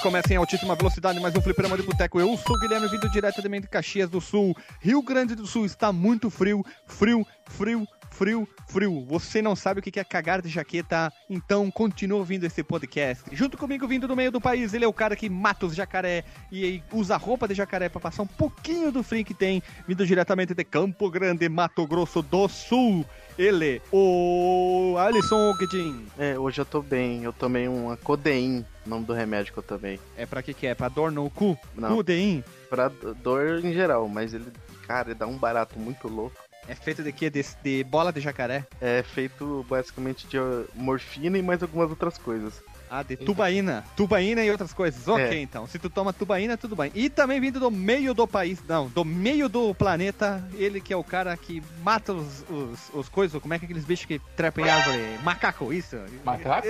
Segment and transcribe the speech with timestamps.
[0.00, 2.18] Recomeça em altíssima velocidade mais um fliperama de boteco.
[2.18, 4.56] Eu sou o Guilherme, vindo diretamente de Caxias do Sul.
[4.80, 7.86] Rio Grande do Sul está muito frio, frio, frio,
[8.20, 9.02] frio, frio.
[9.06, 11.10] Você não sabe o que é cagar de jaqueta?
[11.30, 13.24] Então continua ouvindo esse podcast.
[13.34, 16.22] Junto comigo, vindo do meio do país, ele é o cara que mata os jacaré
[16.52, 20.52] e usa roupa de jacaré para passar um pouquinho do frio que tem, vindo diretamente
[20.52, 23.06] de Campo Grande, Mato Grosso do Sul.
[23.38, 26.04] Ele, o Alisson Ogedin.
[26.18, 27.24] É, hoje eu tô bem.
[27.24, 29.98] Eu tomei uma Codein, nome do remédio que eu tomei.
[30.14, 30.74] É pra que que é?
[30.74, 31.58] Pra dor no cu?
[31.74, 31.96] Não.
[31.96, 32.44] Codein?
[32.68, 32.88] Pra
[33.22, 34.52] dor em geral, mas ele,
[34.86, 36.49] cara, ele dá um barato muito louco.
[36.70, 37.28] É feito de quê?
[37.28, 38.64] De, de bola de jacaré?
[38.80, 40.36] É feito basicamente de
[40.72, 42.62] morfina e mais algumas outras coisas.
[42.88, 43.84] Ah, de tubaína.
[43.96, 45.06] Tubaína e outras coisas.
[45.08, 45.40] Ok, É.
[45.42, 45.66] então.
[45.66, 46.92] Se tu toma tubaína, tudo bem.
[46.94, 50.96] E também vindo do meio do país, não, do meio do planeta, ele que é
[50.96, 54.64] o cara que mata os, os, os coisas, como é que aqueles bichos que trepam
[54.64, 55.18] em árvore?
[55.24, 55.96] Macaco, isso.
[56.24, 56.68] Macaco?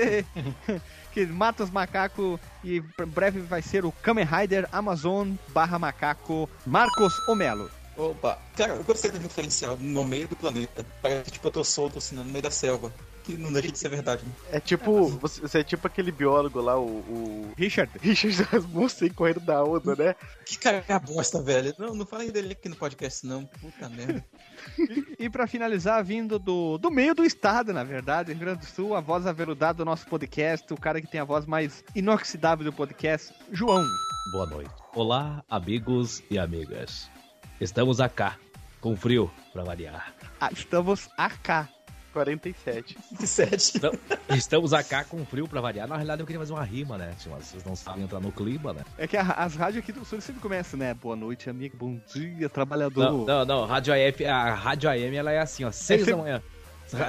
[1.12, 6.48] que mata os macacos e em breve vai ser o Kamen Rider Amazon barra macaco
[6.66, 7.70] Marcos Omelo.
[8.00, 10.86] Opa, cara, eu gostei do diferencial no meio do planeta.
[11.02, 12.90] Parece que tipo, eu tô solto assim no meio da selva.
[13.24, 14.32] Que não deixa de ser verdade, né?
[14.50, 17.92] É tipo, você, você é tipo aquele biólogo lá, o, o Richard.
[18.00, 20.14] Richard Rasmussen correndo da onda, né?
[20.46, 21.74] Que cara é a bosta, velho.
[21.78, 23.44] Não, não falei dele aqui no podcast, não.
[23.44, 24.24] Puta merda.
[25.18, 28.94] E pra finalizar, vindo do, do meio do estado, na verdade, Rio Grande do Sul,
[28.94, 32.72] a voz aveludada do nosso podcast, o cara que tem a voz mais inoxidável do
[32.72, 33.84] podcast, João.
[34.32, 34.70] Boa noite.
[34.94, 37.10] Olá, amigos e amigas.
[37.60, 38.36] Estamos acá,
[38.80, 40.12] com frio, pra variar.
[40.40, 41.68] Ah, estamos AK.
[42.12, 42.98] 47.
[43.24, 43.76] Sete.
[43.76, 43.92] Então,
[44.30, 45.86] estamos acá com frio pra variar.
[45.86, 47.14] Na realidade, eu queria fazer uma rima, né?
[47.16, 48.80] Vocês não sabem entrar no clima, né?
[48.98, 50.92] É que a- as rádios aqui do Sul sempre começam, né?
[50.92, 51.76] Boa noite, amigo.
[51.76, 53.04] Bom dia, trabalhador.
[53.12, 53.64] Não, não, não.
[53.66, 55.70] Rádio AM, a Rádio AM, ela é assim, ó.
[55.70, 56.42] Seis sempre- da manhã.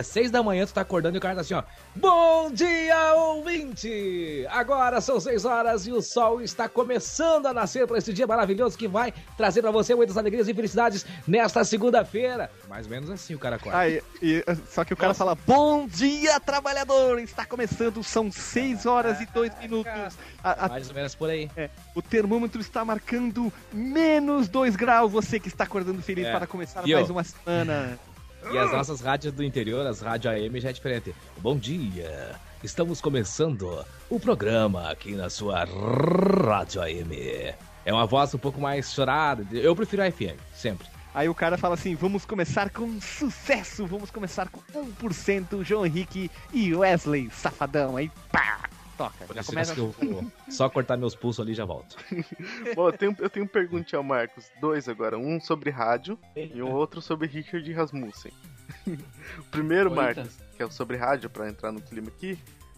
[0.03, 1.64] Seis da manhã, tu tá acordando e o cara tá assim, ó.
[1.96, 4.46] Bom dia, ouvinte!
[4.50, 8.78] Agora são seis horas e o sol está começando a nascer para esse dia maravilhoso
[8.78, 12.52] que vai trazer pra você muitas alegrias e felicidades nesta segunda-feira.
[12.70, 13.78] Mais ou menos assim o cara acorda.
[13.78, 14.02] Ah, e-
[14.70, 17.20] só que o cara fala: Bom dia, trabalhador!
[17.20, 19.91] Está começando, são 6 horas e 2 minutos.
[20.44, 21.50] A- a- Mais ou menos por aí.
[21.56, 25.12] é, o termômetro está marcando menos 2 graus.
[25.12, 26.31] Você que está acordando feliz É.
[26.31, 26.97] para começar Viu?
[26.97, 28.00] mais uma semana.
[28.50, 31.13] E as nossas rádios do interior, as rádio AM já é diferente.
[31.38, 32.35] Bom dia!
[32.63, 37.53] Estamos começando o programa aqui na sua rádio AM.
[37.85, 39.46] É uma voz um pouco mais chorada.
[39.52, 40.88] Eu prefiro a FM, sempre.
[41.13, 46.31] Aí o cara fala assim: vamos começar com sucesso, vamos começar com 1%, João Henrique
[46.53, 47.97] e Wesley, safadão.
[47.97, 48.71] Aí pá,
[49.04, 49.26] toca.
[49.26, 49.74] Por Já começa.
[49.74, 51.98] que eu vou só cortar meus pulsos ali e já volto.
[52.76, 54.50] Bom, eu tenho, eu tenho um perguntinha ao Marcos.
[54.60, 55.18] Dois agora.
[55.18, 58.32] Um sobre rádio e um outro sobre Richard Rasmussen.
[58.88, 60.02] o primeiro, Eita.
[60.02, 62.38] Marcos, que é o sobre rádio, pra entrar no clima aqui.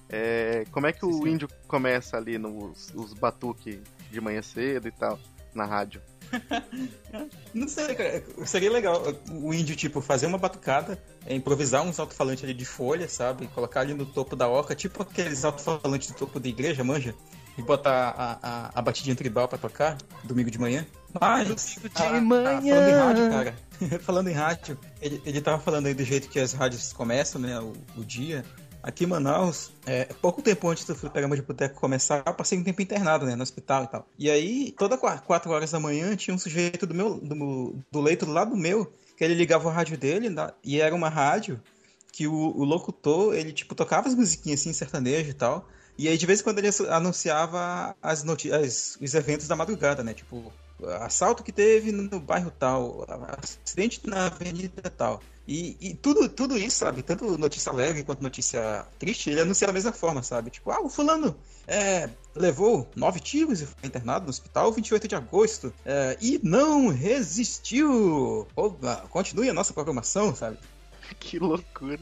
[0.10, 1.30] É, como é que o Sim, sim.
[1.30, 5.18] índio começa ali nos os batuque de manhã cedo e tal,
[5.56, 6.02] na rádio?
[7.54, 8.24] Não sei, cara.
[8.46, 13.08] Seria legal o índio, tipo, fazer uma batucada, é, improvisar uns alto-falantes ali de folha,
[13.08, 13.48] sabe?
[13.48, 17.14] Colocar ali no topo da oca, tipo aqueles alto-falantes do topo da igreja, manja?
[17.58, 20.86] E botar a, a, a batidinha tribal pra tocar, domingo de manhã.
[21.20, 22.76] Mas, de ah, ah, manhã.
[22.76, 23.56] falando em rádio, cara.
[24.02, 27.60] falando em rádio, ele, ele tava falando aí do jeito que as rádios começam, né?
[27.60, 28.44] O, o dia.
[28.84, 32.64] Aqui em Manaus, é, pouco tempo antes do programa de boteco começar, eu passei um
[32.64, 34.06] tempo internado, né, no hospital e tal.
[34.20, 38.26] E aí, toda 4 horas da manhã, tinha um sujeito do meu do, do leito
[38.26, 40.28] do lado meu, que ele ligava o rádio dele,
[40.62, 41.62] e era uma rádio
[42.12, 45.66] que o, o locutor, ele, tipo, tocava as musiquinhas assim, sertanejo e tal.
[45.98, 50.14] E aí, de vez em quando, ele anunciava as notícias, os eventos da madrugada, né?
[50.14, 50.52] Tipo,
[51.00, 53.06] assalto que teve no bairro tal,
[53.64, 55.22] acidente na avenida tal.
[55.48, 57.04] E, e tudo, tudo isso, sabe?
[57.04, 60.50] Tanto notícia alegre quanto notícia triste, ele anuncia da mesma forma, sabe?
[60.50, 61.36] Tipo, ah, o fulano
[61.68, 66.88] é, levou nove tiros e foi internado no hospital 28 de agosto é, e não
[66.88, 68.48] resistiu.
[68.56, 70.58] Oba, continue a nossa programação, sabe?
[71.24, 72.00] Que loucura.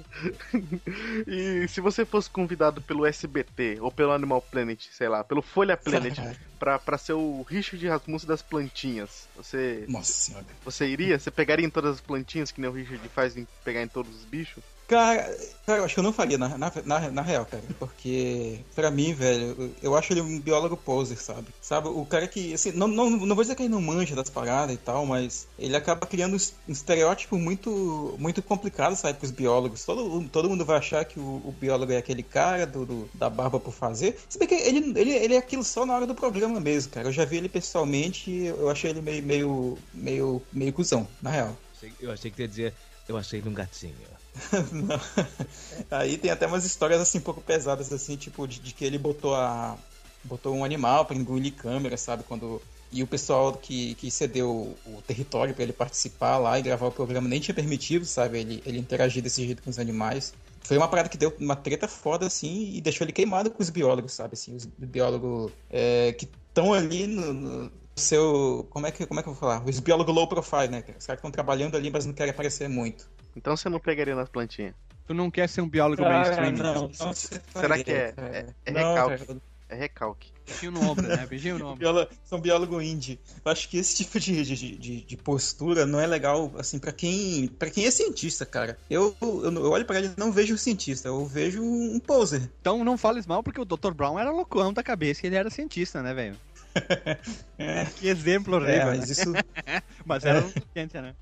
[1.27, 5.77] e se você fosse convidado pelo SBT ou pelo Animal Planet, sei lá, pelo Folha
[5.77, 6.17] Planet,
[6.59, 10.45] pra, pra ser o Richard Rasmussen das plantinhas, você, Nossa senhora.
[10.65, 11.19] você iria?
[11.19, 14.13] Você pegaria em todas as plantinhas que nem o Richard faz em pegar em todos
[14.15, 14.63] os bichos?
[14.91, 15.23] Cara,
[15.65, 17.63] cara, eu acho que eu não faria na, na, na, na real, cara.
[17.79, 21.55] Porque, pra mim, velho, eu- acho ele um biólogo poser, sabe?
[21.61, 24.29] Sabe, o cara que, assim, não, não, não vou dizer que ele não manja das
[24.29, 29.85] paradas e tal, mas ele acaba criando um estereótipo muito, muito complicado, sabe, pros biólogos.
[29.85, 33.29] Todo, todo mundo vai achar que o, o biólogo é aquele cara do, do- da
[33.29, 34.17] barba por fazer.
[34.27, 37.07] Se bem que ele, ele, ele é aquilo só na hora do programa mesmo, cara.
[37.07, 41.29] Eu já vi ele pessoalmente e eu achei ele meio, meio, meio, meio cuzão, na
[41.29, 41.57] real.
[41.99, 42.75] Eu achei que ia dizer,
[43.07, 44.07] eu achei ele um gatinho.
[45.91, 48.97] Aí tem até umas histórias assim um pouco pesadas assim, tipo de, de que ele
[48.97, 49.77] botou a
[50.23, 52.23] botou um animal para engolir câmera, sabe?
[52.23, 52.61] Quando
[52.91, 56.91] e o pessoal que, que cedeu o território para ele participar lá e gravar o
[56.91, 58.39] programa nem tinha permitido, sabe?
[58.39, 60.33] Ele, ele interagir desse jeito com os animais.
[60.61, 63.69] Foi uma parada que deu uma treta foda, assim, e deixou ele queimado com os
[63.69, 64.33] biólogos, sabe?
[64.33, 68.67] Assim, os biólogos é, que estão ali no, no, seu.
[68.69, 69.65] Como é, que, como é que eu vou falar?
[69.65, 70.83] Os biólogos low profile, né?
[70.99, 73.09] Os caras estão trabalhando ali, mas não querem aparecer muito.
[73.35, 74.75] Então você não pegaria nas plantinhas?
[75.07, 76.51] Tu não quer ser um biólogo ah, mainstream?
[76.51, 79.33] Não, não, Será que é, é, é recalque?
[79.33, 80.31] Não, é recalque.
[80.45, 81.25] Beijinho no ombro, né?
[81.27, 82.07] Beijinho no ombro.
[82.25, 83.19] São biólogo indie.
[83.43, 86.91] Eu acho que esse tipo de, de, de, de postura não é legal, assim, para
[86.91, 88.77] quem para quem é cientista, cara.
[88.89, 92.49] Eu, eu, eu olho para ele e não vejo um cientista, eu vejo um poser.
[92.59, 93.91] Então não fales mal, porque o Dr.
[93.93, 96.37] Brown era loucão da cabeça e ele era cientista, né, velho?
[97.57, 97.85] é.
[97.85, 98.73] Que exemplo horrível.
[98.73, 99.05] É, mas né?
[99.05, 99.33] isso...
[100.05, 101.15] mas era um cientista, né?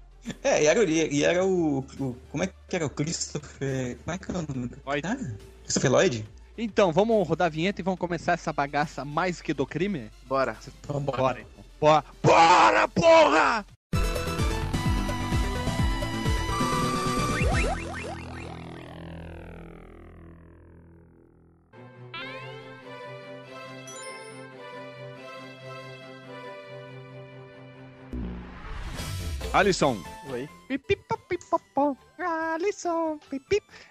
[0.44, 3.98] É, e era, e era o, o, Como é que era o Christopher.
[4.04, 4.72] Como é que é o nome?
[4.86, 5.08] Lloyd.
[5.08, 5.18] Ah,
[5.64, 6.26] Christopher Lloyd?
[6.58, 10.12] Então, vamos rodar a vinheta e vamos começar essa bagaça mais que do crime?
[10.26, 10.58] Bora.
[10.88, 11.00] Bora.
[11.00, 11.66] Bora, então.
[11.80, 13.66] Bora, Bora porra!
[29.54, 30.09] Alisson.
[32.18, 33.20] Alisson.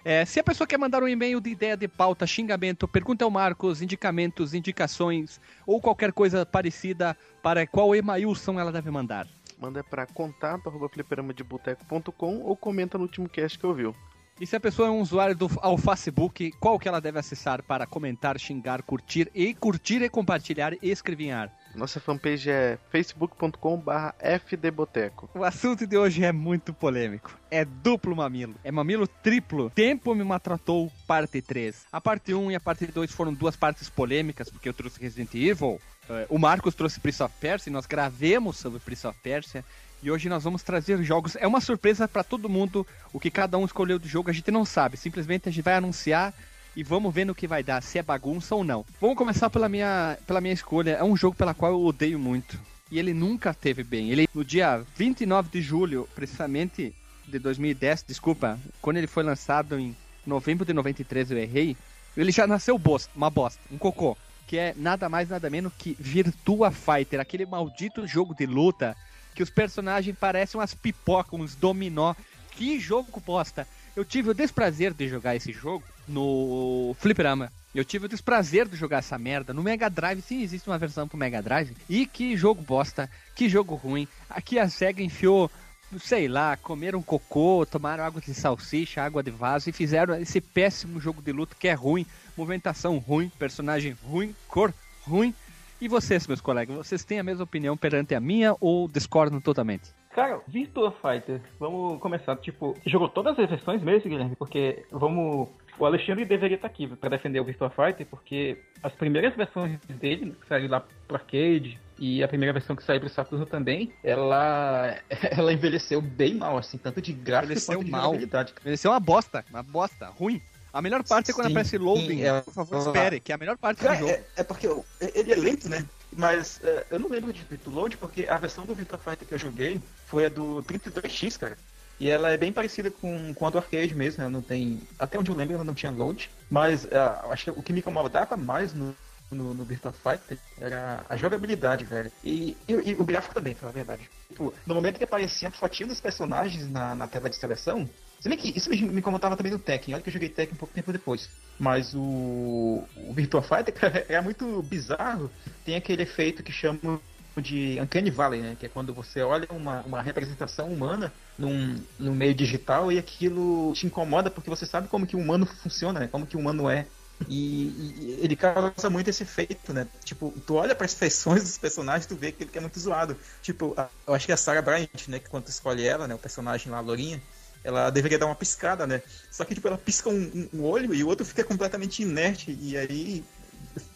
[0.05, 3.31] É, se a pessoa quer mandar um e-mail de ideia de pauta, xingamento, pergunta ao
[3.31, 9.27] Marcos, indicamentos, indicações ou qualquer coisa parecida, para qual e-mailson ela deve mandar?
[9.59, 13.93] Manda para contato@fliperamadeboteco.com ou comenta no último cast que ouviu.
[14.39, 17.61] E se a pessoa é um usuário do ao Facebook, qual que ela deve acessar
[17.61, 21.53] para comentar, xingar, curtir e curtir e compartilhar e escrevinhar?
[21.79, 24.13] Nossa fanpage é facebook.com/barra
[24.45, 25.29] fdboteco.
[25.33, 27.39] O assunto de hoje é muito polêmico.
[27.49, 28.53] É duplo mamilo.
[28.65, 29.69] É mamilo triplo.
[29.69, 31.85] Tempo me maltratou, parte 3.
[31.89, 35.33] A parte 1 e a parte 2 foram duas partes polêmicas, porque eu trouxe Resident
[35.33, 35.79] Evil.
[36.09, 39.63] Eh, o Marcos trouxe Prince of Persia e nós gravemos sobre Prince of Persia.
[40.03, 41.37] E hoje nós vamos trazer jogos.
[41.37, 44.29] É uma surpresa para todo mundo o que cada um escolheu do jogo.
[44.29, 44.97] A gente não sabe.
[44.97, 46.33] Simplesmente a gente vai anunciar
[46.75, 48.85] e vamos ver no que vai dar, se é bagunça ou não.
[48.99, 50.91] Vamos começar pela minha, pela minha escolha.
[50.91, 52.59] É um jogo pela qual eu odeio muito.
[52.91, 54.09] E ele nunca teve bem.
[54.11, 56.93] Ele, no dia 29 de julho, precisamente
[57.27, 59.95] de 2010, desculpa, quando ele foi lançado em
[60.25, 61.77] novembro de 93, eu errei.
[62.17, 64.17] Ele já nasceu bosta, uma bosta, um cocô.
[64.47, 68.97] Que é nada mais, nada menos que Virtua Fighter, aquele maldito jogo de luta
[69.35, 72.15] que os personagens parecem umas pipocas, uns dominó.
[72.51, 73.67] Que jogo bosta!
[73.95, 77.51] Eu tive o desprazer de jogar esse jogo no Fliperama.
[77.73, 80.21] Eu tive o desprazer de jogar essa merda no Mega Drive.
[80.21, 81.75] Sim, existe uma versão pro Mega Drive.
[81.87, 84.07] E que jogo bosta, que jogo ruim.
[84.29, 85.51] Aqui a SEGA enfiou,
[85.99, 90.99] sei lá, comeram cocô, tomaram água de salsicha, água de vaso e fizeram esse péssimo
[90.99, 94.73] jogo de luta que é ruim, movimentação ruim, personagem ruim, cor
[95.03, 95.33] ruim.
[95.79, 99.93] E vocês, meus colegas, vocês têm a mesma opinião perante a minha ou discordam totalmente?
[100.09, 104.35] Cara, Virtua Fighter, vamos começar, tipo, jogou todas as versões mesmo, Guilherme?
[104.35, 105.47] Porque vamos
[105.79, 110.35] o Alexandre deveria estar aqui para defender o Virtua Fighter, porque as primeiras versões dele,
[110.39, 114.97] que saíram lá pro arcade, e a primeira versão que saiu pro Saturno também, ela,
[115.31, 118.03] ela envelheceu bem mal, assim, tanto de gráfico envelheceu quanto de mal.
[118.03, 118.53] jogabilidade.
[118.59, 120.41] Envelheceu uma bosta, uma bosta, ruim.
[120.71, 122.21] A melhor parte é quando sim, aparece loading.
[122.21, 124.09] É, por favor, espere, que é a melhor parte do jogo.
[124.09, 124.67] É, é porque
[125.01, 125.83] ele é lento, né?
[126.15, 129.39] Mas é, eu não lembro de load, porque a versão do Virtua Fighter que eu
[129.39, 131.57] joguei foi a do 32X, cara.
[131.99, 134.81] E ela é bem parecida com, com a do arcade mesmo, ela não tem.
[134.97, 136.29] Até onde eu lembro ela não tinha load.
[136.49, 138.95] Mas uh, acho que o que me incomodava mais no,
[139.31, 142.11] no, no Fighter era a jogabilidade, velho.
[142.23, 144.09] E, e, e o gráfico também, pra verdade.
[144.29, 147.89] Tipo, no momento que aparecia a fotinha dos personagens na, na tela de seleção,
[148.19, 149.93] se bem que isso me, incomodava também no Tekken.
[149.93, 151.29] Olha que eu joguei Tekken um pouco tempo depois.
[151.57, 153.73] Mas o, o Fighter,
[154.09, 155.31] é muito bizarro.
[155.65, 156.99] Tem aquele efeito que chama
[157.37, 158.57] de Uncanny Valley, né?
[158.59, 163.73] Que é quando você olha uma, uma representação humana num, num meio digital e aquilo
[163.73, 166.07] te incomoda porque você sabe como que o humano funciona, né?
[166.07, 166.85] Como que o humano é.
[167.27, 169.87] E, e, ele causa muito esse efeito, né?
[170.03, 173.15] Tipo, tu olha para as feições dos personagens, tu vê que ele é muito zoado.
[173.41, 175.19] Tipo, a, eu acho que a Sarah Bryant, né?
[175.19, 176.15] Que quando tu escolhe ela, né?
[176.15, 177.21] O personagem lá, a Lourinha,
[177.63, 179.01] ela deveria dar uma piscada, né?
[179.29, 182.57] Só que, tipo, ela pisca um, um olho e o outro fica completamente inerte.
[182.61, 183.23] E aí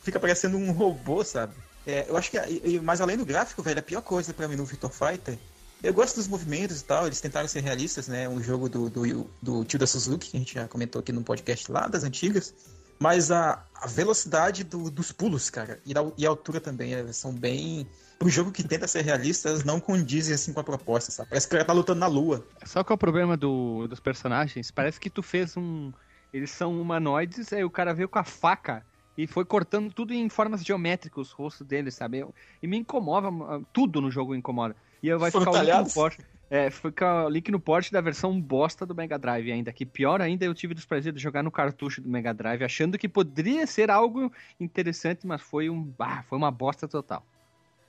[0.01, 1.53] fica parecendo um robô, sabe?
[1.85, 4.65] É, eu acho que, mas além do gráfico, velho, a pior coisa para mim no
[4.65, 5.37] Victor Fighter.
[5.81, 8.29] Eu gosto dos movimentos e tal, eles tentaram ser realistas, né?
[8.29, 11.21] Um jogo do, do, do tio da Suzuki, que a gente já comentou aqui no
[11.21, 12.53] podcast lá das antigas.
[12.97, 17.17] Mas a, a velocidade do, dos pulos, cara, e a, e a altura também, elas
[17.17, 17.85] são bem.
[18.17, 21.29] Pro jogo que tenta ser realista, elas não condizem assim com a proposta, sabe?
[21.29, 22.47] Parece que o cara tá lutando na lua.
[22.65, 24.71] Só que é o problema do, dos personagens?
[24.71, 25.91] Parece que tu fez um.
[26.31, 28.85] Eles são humanoides, aí o cara veio com a faca
[29.17, 32.25] e foi cortando tudo em formas geométricas, o rosto dele, sabe?
[32.61, 33.29] E me incomoda,
[33.71, 34.75] tudo no jogo incomoda.
[35.01, 36.19] E vai ficar o link no port.
[36.49, 39.73] É, fica o link no port da versão bosta do Mega Drive ainda.
[39.73, 42.97] Que pior ainda, eu tive o prazer de jogar no cartucho do Mega Drive, achando
[42.97, 47.25] que poderia ser algo interessante, mas foi um, ah, foi uma bosta total.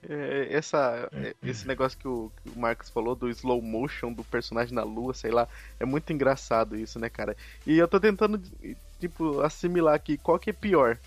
[0.09, 4.25] É, essa, é, esse negócio que o, que o Marcos falou do slow motion do
[4.25, 7.37] personagem na lua, sei lá, é muito engraçado isso, né, cara?
[7.67, 8.41] E eu tô tentando,
[9.01, 10.99] tipo, assimilar aqui qual que é pior,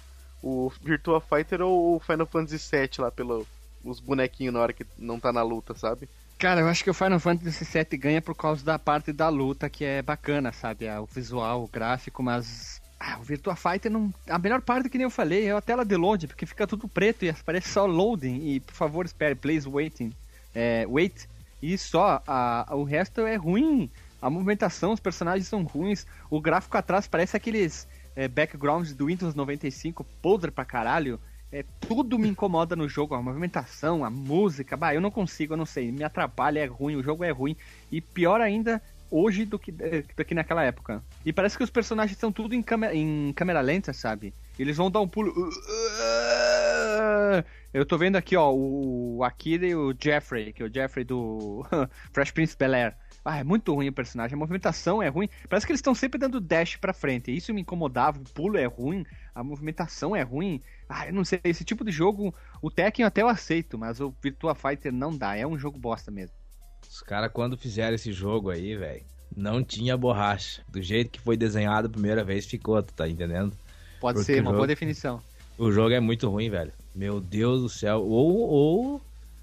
[0.47, 3.45] o Virtua Fighter ou o Final Fantasy VII lá, pelo,
[3.83, 6.07] os bonequinhos na hora que não tá na luta, sabe?
[6.37, 9.69] Cara, eu acho que o Final Fantasy VII ganha por causa da parte da luta
[9.69, 10.85] que é bacana, sabe?
[10.85, 14.13] É o visual, o gráfico, mas ah, o Virtua Fighter não.
[14.29, 16.87] A melhor parte que nem eu falei é a tela de load, porque fica tudo
[16.87, 18.41] preto e aparece só loading.
[18.43, 20.13] E por favor, espere, please waiting.
[20.53, 21.27] É, wait.
[21.61, 23.89] E só, a, o resto é ruim.
[24.21, 26.05] A movimentação, os personagens são ruins.
[26.29, 31.19] O gráfico atrás parece aqueles é, backgrounds do Windows 95, podre pra caralho.
[31.51, 35.57] É, tudo me incomoda no jogo, a movimentação, a música, bah, eu não consigo, eu
[35.57, 37.55] não sei, me atrapalha, é ruim, o jogo é ruim.
[37.91, 41.01] E pior ainda, hoje do que, eh, do que naquela época.
[41.23, 44.33] E parece que os personagens estão tudo em câmera, em câmera lenta, sabe?
[44.57, 45.31] Eles vão dar um pulo.
[47.73, 51.65] Eu tô vendo aqui, ó, o Akira e o Jeffrey, que é o Jeffrey do
[52.11, 52.95] Fresh Prince Bel Air.
[53.23, 55.27] Ah, é muito ruim o personagem, a movimentação é ruim.
[55.49, 57.35] Parece que eles estão sempre dando dash pra frente.
[57.35, 59.05] Isso me incomodava, o pulo é ruim,
[59.35, 60.61] a movimentação é ruim.
[60.87, 64.15] Ah, eu não sei, esse tipo de jogo, o Tekken até eu aceito, mas o
[64.23, 66.35] Virtua Fighter não dá, é um jogo bosta mesmo.
[66.89, 69.03] Os caras, quando fizeram esse jogo aí, velho,
[69.35, 70.63] não tinha borracha.
[70.69, 73.53] Do jeito que foi desenhado a primeira vez, ficou, tu tá entendendo?
[73.99, 75.21] Pode Porque ser, uma jogo, boa definição.
[75.57, 76.71] O jogo é muito ruim, velho.
[76.97, 78.01] Meu Deus do céu.
[78.01, 79.01] Ou, ou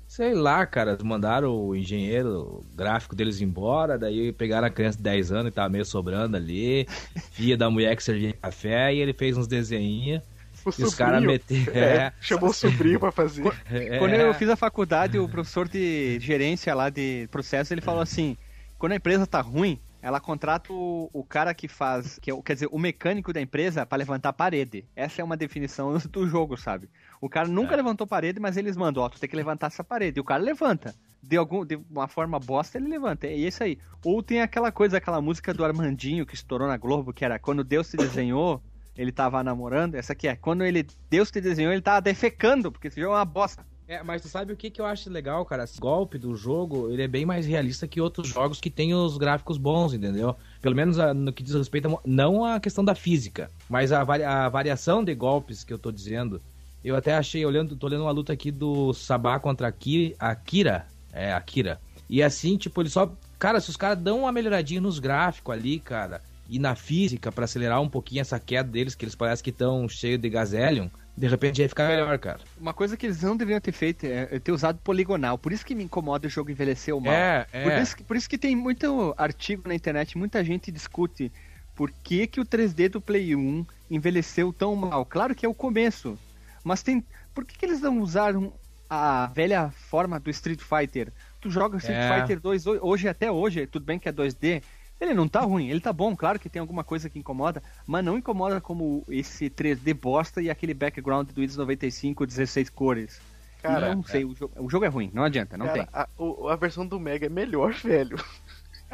[0.09, 5.31] sei lá, cara, mandaram o engenheiro gráfico deles embora, daí pegaram a criança de 10
[5.31, 6.87] anos que tava meio sobrando ali,
[7.31, 10.21] filha da mulher que servia café, e ele fez uns desenhinhos
[10.67, 11.73] o e os caras meteram.
[11.75, 13.43] É, é, chamou o sobrinho pra fazer.
[13.99, 18.37] Quando eu fiz a faculdade, o professor de gerência lá de processo, ele falou assim:
[18.79, 22.55] quando a empresa tá ruim, ela contrata o, o cara que faz, que é, quer
[22.55, 24.85] dizer, o mecânico da empresa para levantar a parede.
[24.95, 26.89] Essa é uma definição do jogo, sabe?
[27.25, 27.77] O cara nunca é.
[27.77, 30.19] levantou parede, mas eles mandam, ó, tu tem que levantar essa parede.
[30.19, 30.95] E o cara levanta.
[31.23, 33.27] De, algum, de uma forma bosta, ele levanta.
[33.27, 33.79] É isso aí.
[34.05, 37.65] Ou tem aquela coisa, aquela música do Armandinho que estourou na Globo, que era quando
[37.65, 38.63] Deus te desenhou,
[38.95, 39.95] ele tava namorando.
[39.95, 43.17] Essa aqui é, quando ele Deus te desenhou, ele tava defecando, porque esse jogo é
[43.17, 43.65] uma bosta.
[43.89, 45.65] É, mas tu sabe o que, que eu acho legal, cara?
[45.65, 49.17] Esse golpe do jogo, ele é bem mais realista que outros jogos que tem os
[49.17, 50.37] gráficos bons, entendeu?
[50.61, 54.01] Pelo menos a, no que diz respeito a, não a questão da física, mas a,
[54.03, 56.43] a, variação de golpes que eu tô dizendo.
[56.85, 60.87] Eu até achei, olhando, tô olhando uma luta aqui do Sabá contra a Akira.
[61.13, 61.81] É, Akira.
[62.09, 63.11] E assim, tipo, ele só.
[63.39, 67.45] Cara, se os caras dão uma melhoradinha nos gráficos ali, cara, e na física para
[67.45, 71.27] acelerar um pouquinho essa queda deles, que eles parecem que estão cheios de gazelium, de
[71.27, 72.41] repente ia ficar melhor, cara.
[72.61, 75.39] Uma coisa que eles não deveriam ter feito é ter usado poligonal.
[75.39, 77.15] Por isso que me incomoda o jogo envelheceu mal.
[77.15, 77.63] É, é.
[77.63, 81.31] Por, isso, por isso que tem muito artigo na internet, muita gente discute
[81.75, 85.05] por que, que o 3D do Play 1 envelheceu tão mal.
[85.05, 86.19] Claro que é o começo,
[86.65, 87.05] mas tem.
[87.35, 88.53] Por que, que eles não usaram
[88.89, 91.13] a velha forma do Street Fighter?
[91.41, 92.21] Tu joga Street é.
[92.21, 94.63] Fighter 2 hoje até hoje, tudo bem que é 2D,
[95.01, 98.05] ele não tá ruim, ele tá bom, claro que tem alguma coisa que incomoda, mas
[98.05, 103.21] não incomoda como esse 3D bosta e aquele background do Windows 95 16 cores.
[103.61, 104.27] Cara, não sei, é...
[104.27, 105.89] o, jogo, o, jogo, é ruim, não adianta, não cara, tem.
[105.93, 106.07] A,
[106.53, 108.23] a, versão do Mega é melhor, velho.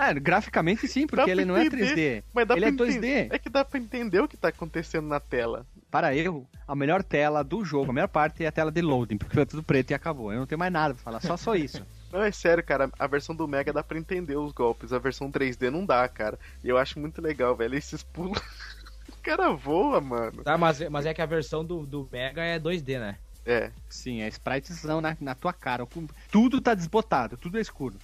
[0.01, 2.23] É, graficamente sim, porque ele não é 3D.
[2.33, 2.89] Mas dá ele é 2D.
[2.89, 5.67] Entender, é que dá pra entender o que tá acontecendo na tela.
[5.91, 9.19] Para eu, a melhor tela do jogo, a melhor parte é a tela de loading,
[9.19, 10.33] porque foi tudo preto e acabou.
[10.33, 11.85] Eu não tenho mais nada pra falar, só só isso.
[12.11, 12.91] Não, é sério, cara.
[12.99, 14.93] A versão do Mega dá pra entender os golpes.
[14.93, 16.37] A versão 3D não dá, cara.
[16.65, 17.77] E eu acho muito legal, velho.
[17.77, 18.37] Esses pulos.
[19.09, 20.43] o cara voa, mano.
[20.43, 23.17] Tá, mas, mas é que a versão do, do Mega é 2D, né?
[23.47, 23.71] É.
[23.89, 25.87] Sim, é spritezão na, na tua cara.
[26.31, 27.97] Tudo tá desbotado, tudo é escuro.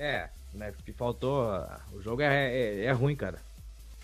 [0.00, 0.72] É, né?
[0.96, 1.46] Faltou.
[1.92, 3.38] O jogo é, é, é ruim, cara.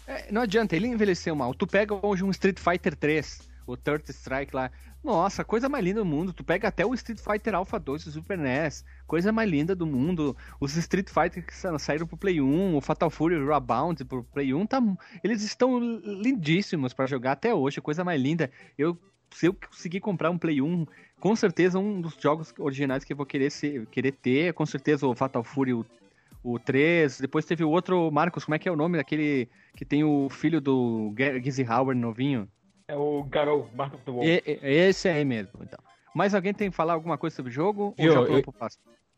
[0.06, 1.54] É, não adianta, ele envelheceu mal.
[1.54, 4.70] Tu pega hoje um Street Fighter 3, o Third Strike lá.
[5.02, 6.34] Nossa, coisa mais linda do mundo.
[6.34, 9.86] Tu pega até o Street Fighter Alpha 2 do Super NES, coisa mais linda do
[9.86, 10.36] mundo.
[10.60, 14.66] Os Street Fighter que saíram pro Play 1, o Fatal Fury Rebound pro Play 1,
[14.66, 14.82] tá,
[15.24, 18.50] eles estão lindíssimos para jogar até hoje, coisa mais linda.
[18.76, 18.98] Eu
[19.30, 20.86] se eu conseguir comprar um Play 1,
[21.20, 25.06] com certeza um dos jogos originais que eu vou querer, ser, querer ter, com certeza
[25.06, 25.84] o Fatal Fury, o,
[26.42, 27.20] o 3.
[27.20, 30.28] Depois teve o outro, Marcos, como é que é o nome daquele que tem o
[30.30, 32.48] filho do Gizzy Howard novinho?
[32.88, 34.24] É o Garou, of the Wolf.
[34.24, 35.78] E, esse aí mesmo, então.
[36.14, 37.94] Mais alguém tem que falar alguma coisa sobre o jogo?
[37.98, 38.44] Eu, ou já eu,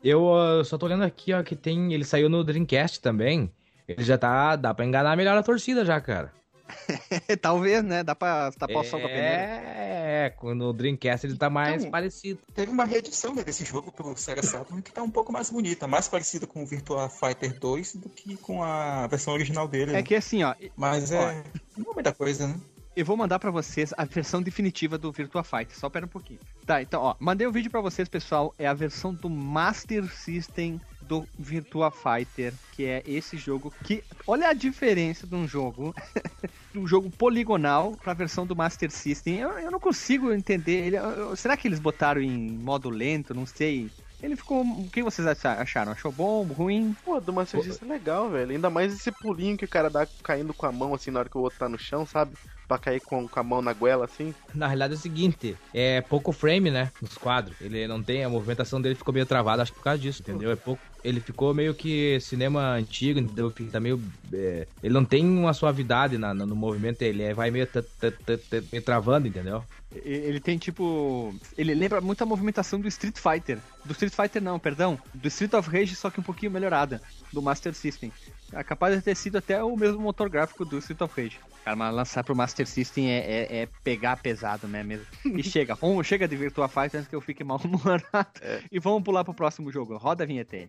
[0.03, 1.93] eu uh, só tô olhando aqui, ó, que tem.
[1.93, 3.53] Ele saiu no Dreamcast também.
[3.87, 4.57] Ele já tá.
[4.57, 6.33] Dá pra enganar melhor a torcida já, cara.
[7.41, 8.03] Talvez, né?
[8.03, 9.29] Dá pra tapar o sol com a peneira.
[9.29, 12.41] É, quando o Dreamcast ele tá mais Então, parecido.
[12.55, 15.87] Teve uma reedição né, desse jogo pro Sega Saturn que tá um pouco mais bonita,
[15.87, 19.93] mais parecida com o Virtua Fighter 2 do que com a versão original dele.
[19.93, 20.03] É né?
[20.03, 21.43] que assim, ó, Mas é.
[21.77, 22.61] Não é muita coisa, né?
[22.99, 25.79] eu vou mandar pra vocês a versão definitiva do Virtua Fighter.
[25.79, 26.41] Só pera um pouquinho.
[26.67, 28.53] Tá, então, ó, mandei um vídeo pra vocês, pessoal.
[28.59, 34.49] É a versão do Master System do Virtua Fighter, que é esse jogo que, olha
[34.49, 35.95] a diferença de um jogo,
[36.77, 39.39] um jogo poligonal pra versão do Master System.
[39.39, 40.87] Eu, eu não consigo entender.
[40.87, 43.35] Ele, eu- será que eles botaram em modo lento?
[43.35, 43.91] Não sei.
[44.23, 44.63] Ele ficou.
[44.63, 45.93] O que vocês acha- acharam?
[45.93, 46.43] Achou bom?
[46.45, 46.93] Ruim?
[47.05, 48.51] Pô, do Master System é legal, velho.
[48.51, 51.29] Ainda mais esse pulinho que o cara dá caindo com a mão, assim, na hora
[51.29, 52.37] que o outro tá no chão, sabe?
[52.69, 54.35] Pra cair com, com a mão na goela, assim.
[54.55, 57.57] Na realidade é o seguinte, é pouco frame, né, nos quadros.
[57.63, 60.51] Ele não tem, a movimentação dele ficou meio travada, acho que por causa disso, entendeu?
[60.51, 63.51] É pouco, ele ficou meio que cinema antigo, entendeu?
[63.51, 63.99] Fica meio,
[64.35, 68.17] é, ele não tem uma suavidade na- no, movimento, ele é- vai meio, tut, tut,
[68.27, 69.65] tut, meio travando, entendeu?
[70.05, 71.35] Ele tem tipo.
[71.57, 73.59] Ele lembra muito a movimentação do Street Fighter.
[73.87, 74.99] Do Street Fighter, não, perdão.
[75.15, 77.01] Do Street of Rage, só que um pouquinho melhorada.
[77.33, 78.13] Do Master System.
[78.53, 81.39] É capaz de ter sido até o mesmo motor gráfico do Street of Rage.
[81.65, 85.07] Cara, mas lançar pro Master System é, é- é pegar pesado, né mesmo?
[85.25, 88.41] E chega, vamos, chega de Virtua Fighter antes que eu fique mal-humorado.
[88.73, 89.97] E vamos pular pro próximo jogo.
[89.99, 90.69] Roda a vinheta aí.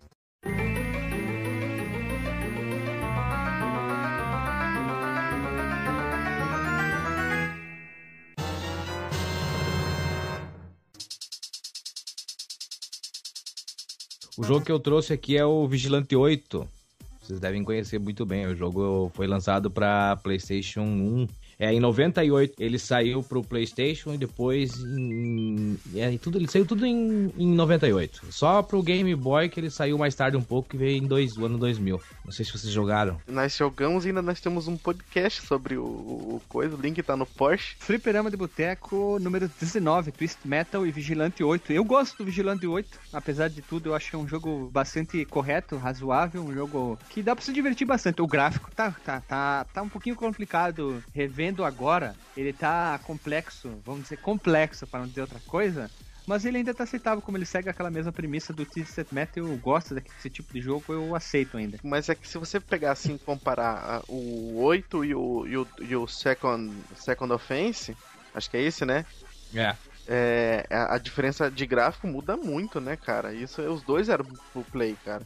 [14.38, 16.68] O jogo que eu trouxe aqui é o Vigilante 8.
[17.30, 18.48] Vocês devem conhecer muito bem.
[18.48, 21.28] O jogo foi lançado para PlayStation 1.
[21.60, 26.86] É, em 98 ele saiu pro PlayStation e depois em, é, tudo, ele saiu tudo
[26.86, 28.28] em, em 98.
[28.32, 31.38] Só pro Game Boy que ele saiu mais tarde um pouco, que veio em dois,
[31.38, 32.02] o ano 2000.
[32.24, 33.20] Não sei se vocês jogaram.
[33.28, 36.78] Nós jogamos e ainda nós temos um podcast sobre o, o coisa.
[36.78, 37.76] O link tá no Porsche.
[37.78, 41.74] Fliperama de Boteco número 19, Twist Metal e Vigilante 8.
[41.74, 45.26] Eu gosto do Vigilante 8, apesar de tudo, eu acho que é um jogo bastante
[45.26, 48.22] correto, razoável, um jogo que dá pra se divertir bastante.
[48.22, 54.04] O gráfico tá, tá, tá, tá um pouquinho complicado, revendo agora, ele tá complexo, vamos
[54.04, 55.90] dizer complexo, para não dizer outra coisa.
[56.30, 59.58] Mas ele ainda tá aceitável, como ele segue aquela mesma premissa do Twisted Metal, eu
[59.58, 61.80] gosto desse tipo de jogo, eu aceito ainda.
[61.84, 65.58] Mas é que se você pegar assim e comparar ah, o 8 e o, e
[65.58, 67.98] o, e o second, second Offense,
[68.36, 69.06] acho que é esse, né?
[69.56, 69.76] É.
[70.08, 73.34] É, a, a diferença de gráfico muda muito, né, cara?
[73.34, 75.26] Isso, os dois eram pro Play, cara.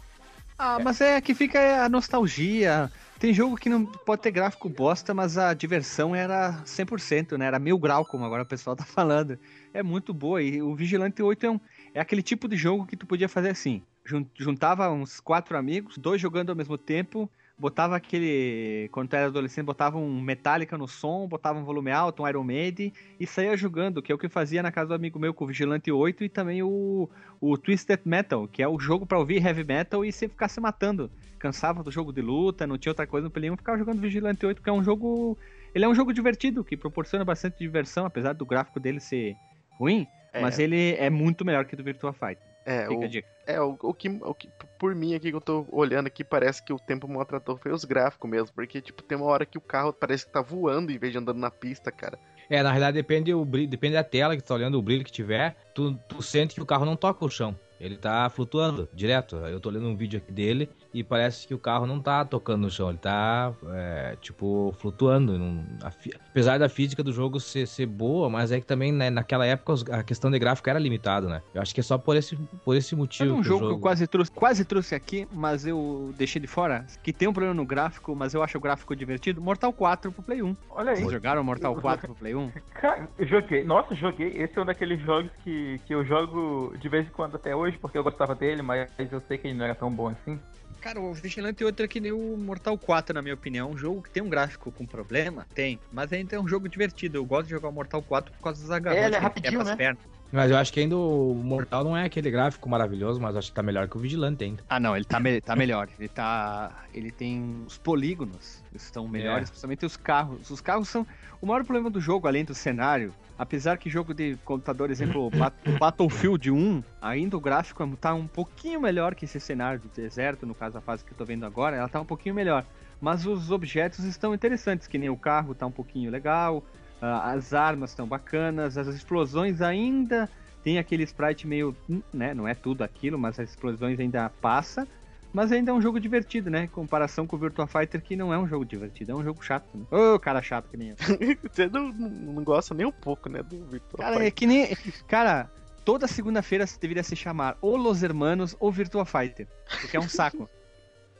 [0.58, 2.90] Ah, mas é que fica a nostalgia.
[3.24, 7.46] Tem jogo que não pode ter gráfico bosta, mas a diversão era 100%, né?
[7.46, 9.40] Era mil grau, como agora o pessoal tá falando.
[9.74, 10.44] É muito boa.
[10.44, 11.58] E o Vigilante 8 é, um,
[11.94, 13.82] é aquele tipo de jogo que tu podia fazer assim.
[14.04, 17.32] Jun- Juntava uns quatro amigos, dois jogando ao mesmo tempo,
[17.64, 18.90] botava aquele.
[18.92, 22.44] Quando tu era adolescente, botava um Metallica no som, botava um volume alto, um Iron
[22.44, 25.34] Maiden e saía jogando, que é o que eu fazia na casa do amigo meu
[25.34, 29.18] com o Vigilante 8 e também o, o Twisted Metal, que é o jogo pra
[29.18, 31.10] ouvir heavy metal e sempre ficar se matando.
[31.40, 34.46] Cansava do jogo de luta, não tinha outra coisa no Play 1, ficava jogando Vigilante
[34.46, 35.38] 8, que é um jogo.
[35.74, 39.38] Ele é um jogo divertido, que proporciona bastante diversão, apesar do gráfico dele ser
[39.80, 40.42] ruim, É.
[40.42, 42.53] mas ele é muito melhor que o do Virtua Fighter.
[42.66, 43.28] É, Fica o, a dica.
[43.46, 44.50] é o, o, que, o que,
[44.80, 47.84] por mim aqui que eu tô olhando aqui, parece que o tempo maltratou foi os
[47.84, 48.54] gráficos mesmo.
[48.56, 51.20] Porque, tipo, tem uma hora que o carro parece que tá voando em vez de
[51.20, 52.18] andando na pista, cara.
[52.50, 55.04] É, na realidade depende, o brilho, depende da tela que tu tá olhando, o brilho
[55.04, 57.58] que tiver, tu, tu sente que o carro não toca o chão.
[57.84, 59.36] Ele tá flutuando direto.
[59.36, 62.62] Eu tô olhando um vídeo aqui dele e parece que o carro não tá tocando
[62.62, 65.38] no chão, ele tá, é, tipo, flutuando.
[65.38, 69.10] Não- fi- apesar da física do jogo ser, ser boa, mas é que também, né,
[69.10, 71.42] naquela época, a questão de gráfico era limitada, né?
[71.54, 73.30] Eu acho que é só por esse, por esse motivo.
[73.30, 76.42] Sabe um que o jogo, que eu quase trouxe, quase trouxe aqui, mas eu deixei
[76.42, 79.42] de fora, que tem um problema no gráfico, mas eu acho o gráfico divertido?
[79.42, 80.56] Mortal 4 pro Play 1.
[80.70, 80.98] Olha aí.
[80.98, 82.52] Vocês jogaram Mortal 4 pro Play 1?
[82.76, 83.64] Cara, eu joguei.
[83.64, 84.30] Nossa, joguei.
[84.30, 87.73] Esse é um daqueles jogos que, que eu jogo de vez em quando até hoje,
[87.78, 90.40] porque eu gostava dele, mas eu sei que ele não era tão bom assim.
[90.84, 93.72] Cara, o Vigilante 8 é que nem o Mortal 4, na minha opinião.
[93.72, 95.80] Um jogo que tem um gráfico com problema, tem.
[95.90, 97.18] Mas ainda é um jogo divertido.
[97.18, 99.02] Eu gosto de jogar o Mortal 4 por causa dos agarrões.
[99.02, 99.76] É, ele é rapidinho, né?
[99.78, 100.13] pernas.
[100.34, 103.54] Mas eu acho que ainda o Mortal não é aquele gráfico maravilhoso, mas acho que
[103.54, 104.64] tá melhor que o Vigilante ainda.
[104.68, 105.88] Ah, não, ele tá, me- tá melhor.
[106.00, 106.72] Ele tá.
[106.92, 107.64] Ele tem.
[107.68, 109.52] Os polígonos estão melhores, É.
[109.52, 110.50] principalmente os carros.
[110.50, 111.06] Os carros são.
[111.40, 115.54] O maior problema do jogo, além do cenário, apesar que jogo de computador, exemplo, Bat-
[115.80, 120.56] Battlefield 1, ainda o gráfico tá um pouquinho melhor que esse cenário do deserto, no
[120.56, 122.66] caso a fase que eu tô vendo agora, ela tá um pouquinho melhor.
[123.00, 126.64] Mas os objetos estão interessantes, que nem o carro tá um pouquinho legal,
[127.04, 130.30] as armas estão bacanas, as explosões ainda
[130.64, 134.88] tem aquele sprite meio, hum, né, não é tudo aquilo, mas as explosões ainda passa.
[135.34, 136.66] Mas ainda é um jogo divertido, né?
[136.66, 139.44] Em comparação com o Virtua Fighter, que não é um jogo divertido, é um jogo
[139.44, 139.66] chato.
[139.76, 139.84] Né?
[139.90, 140.96] Ô, cara chato que nem eu.
[141.52, 144.28] Você não, não, gosta nem um pouco, né, do Virtua Cara, Fighter.
[144.28, 144.78] é que nem.
[145.08, 145.50] Cara,
[145.84, 149.48] toda segunda-feira deveria se chamar ou Los Hermanos ou Virtua Fighter.
[149.82, 150.48] Porque é um saco.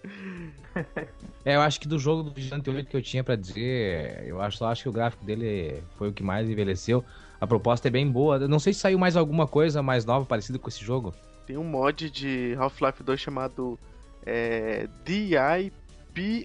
[1.46, 4.42] É, eu acho que do jogo do Vigilante 8 que eu tinha pra dizer, eu
[4.42, 7.04] acho, só acho que o gráfico dele foi o que mais envelheceu.
[7.40, 8.38] A proposta é bem boa.
[8.38, 11.14] Eu não sei se saiu mais alguma coisa mais nova parecida com esse jogo.
[11.46, 13.78] Tem um mod de Half-Life 2 chamado
[14.26, 16.40] é, DIPRIP.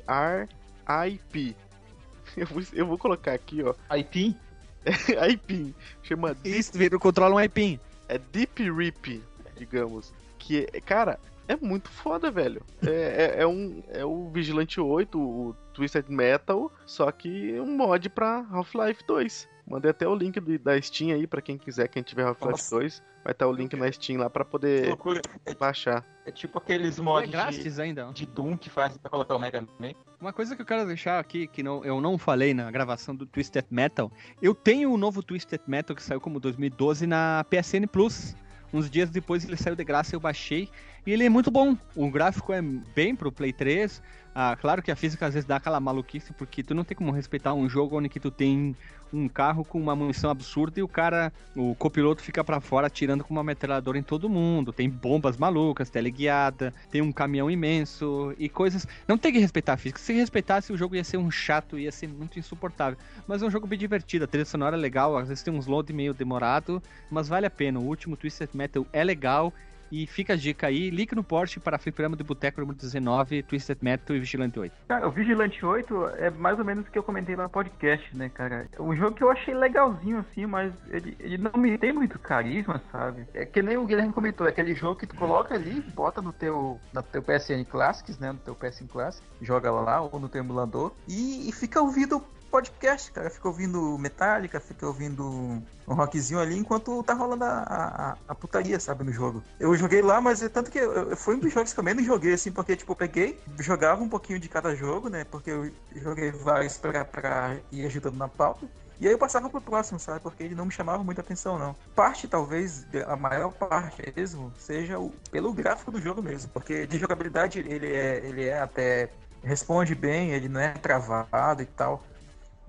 [2.37, 3.75] Eu vou, eu vou colocar aqui, ó.
[3.97, 4.37] IP?
[5.31, 5.75] IP.
[6.03, 7.81] Chama Isso, tu controla um iPin.
[8.09, 9.23] é Deep Rip,
[9.57, 10.12] digamos.
[10.38, 12.62] Que, é- cara, é muito foda, velho.
[12.87, 18.08] É, é, é um, é o Vigilante 8, o Twisted Metal, só que um mod
[18.11, 19.48] pra Half-Life 2.
[19.66, 22.76] Mandei até o link do- da Steam aí pra quem quiser, quem tiver Half-Life Nossa.
[22.76, 23.02] 2.
[23.24, 24.96] Vai estar o link na Steam lá pra Que poder.
[25.44, 26.02] É, baixar.
[26.24, 28.11] é tipo aqueles É mods de, grátis ainda.
[28.14, 29.92] de Doom que fazem pra colocar o Mega Man.
[30.18, 33.26] Uma coisa que eu quero deixar aqui, que não, eu não falei na gravação do
[33.26, 38.34] Twisted Metal, eu tenho o novo Twisted Metal que saiu como 2012 na PSN Plus.
[38.72, 40.68] Uns dias depois ele saiu de graça, eu baixei.
[41.09, 41.75] E ele é muito bom.
[41.97, 44.03] O gráfico é bem pro Play 3.
[44.35, 47.11] Ah, claro que a física às vezes dá aquela maluquice, porque tu não tem como
[47.11, 48.77] respeitar um jogo onde que tu tem
[49.11, 53.25] um carro com uma munição absurda e o cara, o copiloto fica pra fora atirando
[53.25, 54.71] com uma metralhadora em todo mundo.
[54.71, 58.87] Tem bombas malucas, teleguiada, tem um caminhão imenso e coisas.
[59.09, 59.99] Não tem que respeitar a física.
[59.99, 62.99] Se respeitasse, o jogo ia ser um chato, ia ser muito insuportável.
[63.27, 65.66] Mas é um jogo bem divertido, a trilha sonora é legal, às vezes tem uns
[65.66, 67.81] load meio demorado, mas vale a pena.
[67.81, 69.55] O último Twisted Metal é legal.
[69.90, 73.79] E fica a dica aí, link no Porsche para Fliperama do Boteco número 19, Twisted
[73.81, 74.72] Metal e Vigilante 8.
[74.88, 78.16] Cara, o Vigilante 8 é mais ou menos o que eu comentei lá no podcast,
[78.16, 78.68] né, cara?
[78.72, 82.18] É um jogo que eu achei legalzinho, assim, mas ele, ele não me tem muito
[82.18, 83.27] carisma, sabe?
[83.35, 86.33] É que nem o Guilherme comentou, é aquele jogo que tu coloca ali, bota no
[86.33, 90.40] teu, no teu PSN Classics, né, no teu PSN Classic, joga lá ou no teu
[90.40, 93.30] emulador e, e fica ouvindo podcast, cara.
[93.30, 98.78] Fica ouvindo Metallica, fica ouvindo um rockzinho ali enquanto tá rolando a, a, a putaria,
[98.80, 99.42] sabe, no jogo.
[99.58, 101.84] Eu joguei lá, mas é tanto que eu, eu- foi um dos jogos que eu
[101.84, 105.50] menos joguei, assim, porque, tipo, eu peguei, jogava um pouquinho de cada jogo, né, porque
[105.50, 108.66] eu joguei vários pra, pra ir ajudando na pauta.
[109.00, 110.18] E aí eu passava pro próximo, sabe?
[110.18, 111.76] Porque ele não me chamava muita atenção, não.
[111.94, 116.50] Parte, talvez, a maior parte mesmo, seja o- pelo gráfico do jogo mesmo.
[116.52, 119.08] Porque de jogabilidade ele é, ele é até.
[119.44, 122.02] responde bem, ele não é travado e tal.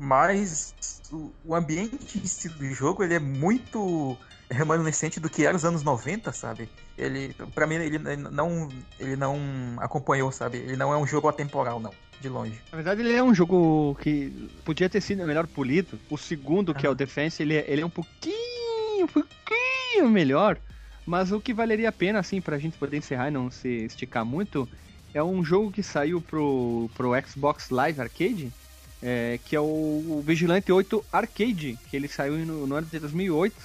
[0.01, 0.73] Mas
[1.11, 4.17] o, ambiente em si do jogo ele é muito
[4.49, 6.69] remanescente do que era os anos 90, sabe?
[6.97, 9.37] Ele, para mim, ele não, ele não
[9.77, 10.57] acompanhou, sabe?
[10.57, 12.61] Ele não é um jogo atemporal, não, de longe.
[12.71, 15.99] Na verdade, ele é um jogo que podia ter sido melhor polido.
[16.09, 20.57] O segundo, que é o Defense, ele é, ele é um pouquinho, um pouquinho melhor.
[21.05, 24.23] Mas o que valeria a pena, assim, pra gente poder encerrar e não se esticar
[24.23, 24.67] muito,
[25.13, 28.53] é um jogo que saiu pro, pro Xbox Live Arcade,
[29.01, 32.99] é, que é o, o Vigilante 8 Arcade, que ele saiu no, no ano de
[32.99, 33.55] 2008.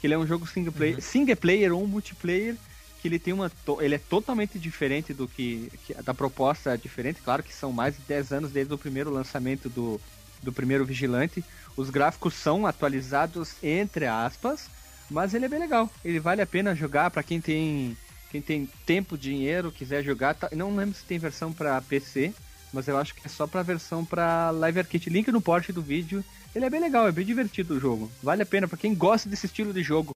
[0.00, 2.54] Que ele é um jogo single player, single player ou multiplayer,
[3.00, 3.50] que ele tem uma.
[3.80, 7.20] Ele é totalmente diferente do que, que- da proposta é diferente.
[7.22, 10.00] Claro que são mais de 10 anos desde o primeiro lançamento do,
[10.42, 11.42] do primeiro Vigilante.
[11.76, 14.68] Os gráficos são atualizados entre aspas,
[15.10, 15.90] mas ele é bem legal.
[16.04, 17.96] Ele vale a pena jogar para quem tem
[18.30, 20.34] quem tem tempo, dinheiro, quiser jogar.
[20.34, 22.34] Tá- não lembro se tem versão para PC,
[22.72, 25.10] mas eu acho que é só pra versão para Live Arcade.
[25.10, 26.24] Link no porte do vídeo.
[26.54, 28.10] Ele é bem legal, é bem divertido o jogo.
[28.22, 30.12] Vale a pena para quem gosta desse estilo de jogo.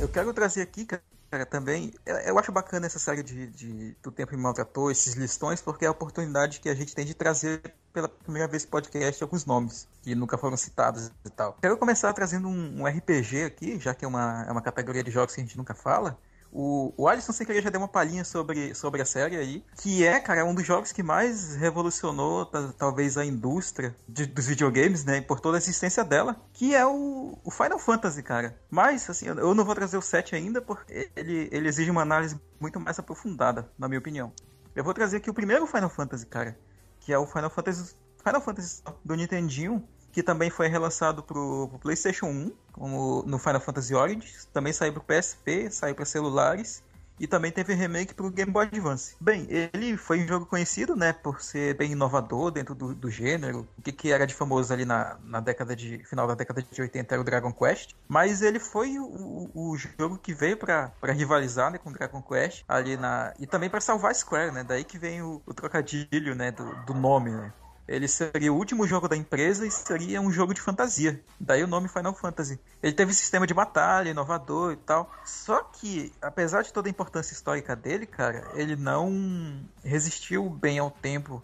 [0.00, 1.02] Eu quero trazer aqui, cara,
[1.46, 1.90] também.
[2.04, 5.86] Eu, eu acho bacana essa série de, de Do Tempo Me Maltratou, esses listões, porque
[5.86, 7.62] é a oportunidade que a gente tem de trazer
[7.94, 11.56] pela primeira vez no podcast alguns nomes que nunca foram citados e tal.
[11.62, 15.10] Quero começar trazendo um, um RPG aqui, já que é uma, é uma categoria de
[15.10, 16.18] jogos que a gente nunca fala.
[16.56, 20.20] O, o Alisson querer já deu uma palhinha sobre, sobre a série aí, que é,
[20.20, 25.20] cara, um dos jogos que mais revolucionou ta- talvez a indústria de- dos videogames, né,
[25.20, 28.56] por toda a existência dela, que é o, o Final Fantasy, cara.
[28.70, 32.02] Mas, assim, eu eu não vou trazer o 7 ainda, porque ele, ele exige uma
[32.02, 34.32] análise muito mais aprofundada, na minha opinião.
[34.76, 36.56] Eu vou trazer aqui o primeiro Final Fantasy, cara,
[37.00, 39.82] que é o Final Fantasy, Final Fantasy do Nintendinho,
[40.14, 44.92] que também foi relançado pro, pro PlayStation 1, como no Final Fantasy Origins, também saiu
[44.92, 46.84] pro PSP, saiu para celulares
[47.18, 49.16] e também teve remake pro Game Boy Advance.
[49.20, 53.66] Bem, ele foi um jogo conhecido, né, por ser bem inovador dentro do, do gênero.
[53.76, 56.80] O que, que era de famoso ali na, na década de final da década de
[56.80, 60.92] 80 era o Dragon Quest, mas ele foi o, o, o jogo que veio para
[61.12, 64.62] rivalizar né, com o Dragon Quest ali na e também para salvar Square, né?
[64.62, 67.52] Daí que vem o, o trocadilho, né, do, do nome, né?
[67.86, 71.22] Ele seria o último jogo da empresa e seria um jogo de fantasia.
[71.38, 72.58] Daí o nome Final Fantasy.
[72.82, 75.10] Ele teve sistema de batalha, inovador e tal.
[75.24, 80.90] Só que, apesar de toda a importância histórica dele, cara, ele não resistiu bem ao
[80.90, 81.42] tempo.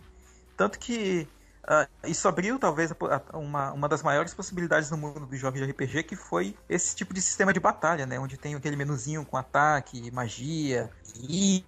[0.57, 1.29] Tanto que
[1.61, 2.91] Uh, isso abriu talvez
[3.35, 7.13] uma, uma das maiores possibilidades no mundo dos jogos de RPG, que foi esse tipo
[7.13, 8.19] de sistema de batalha, né?
[8.19, 10.91] Onde tem aquele menuzinho com ataque, magia,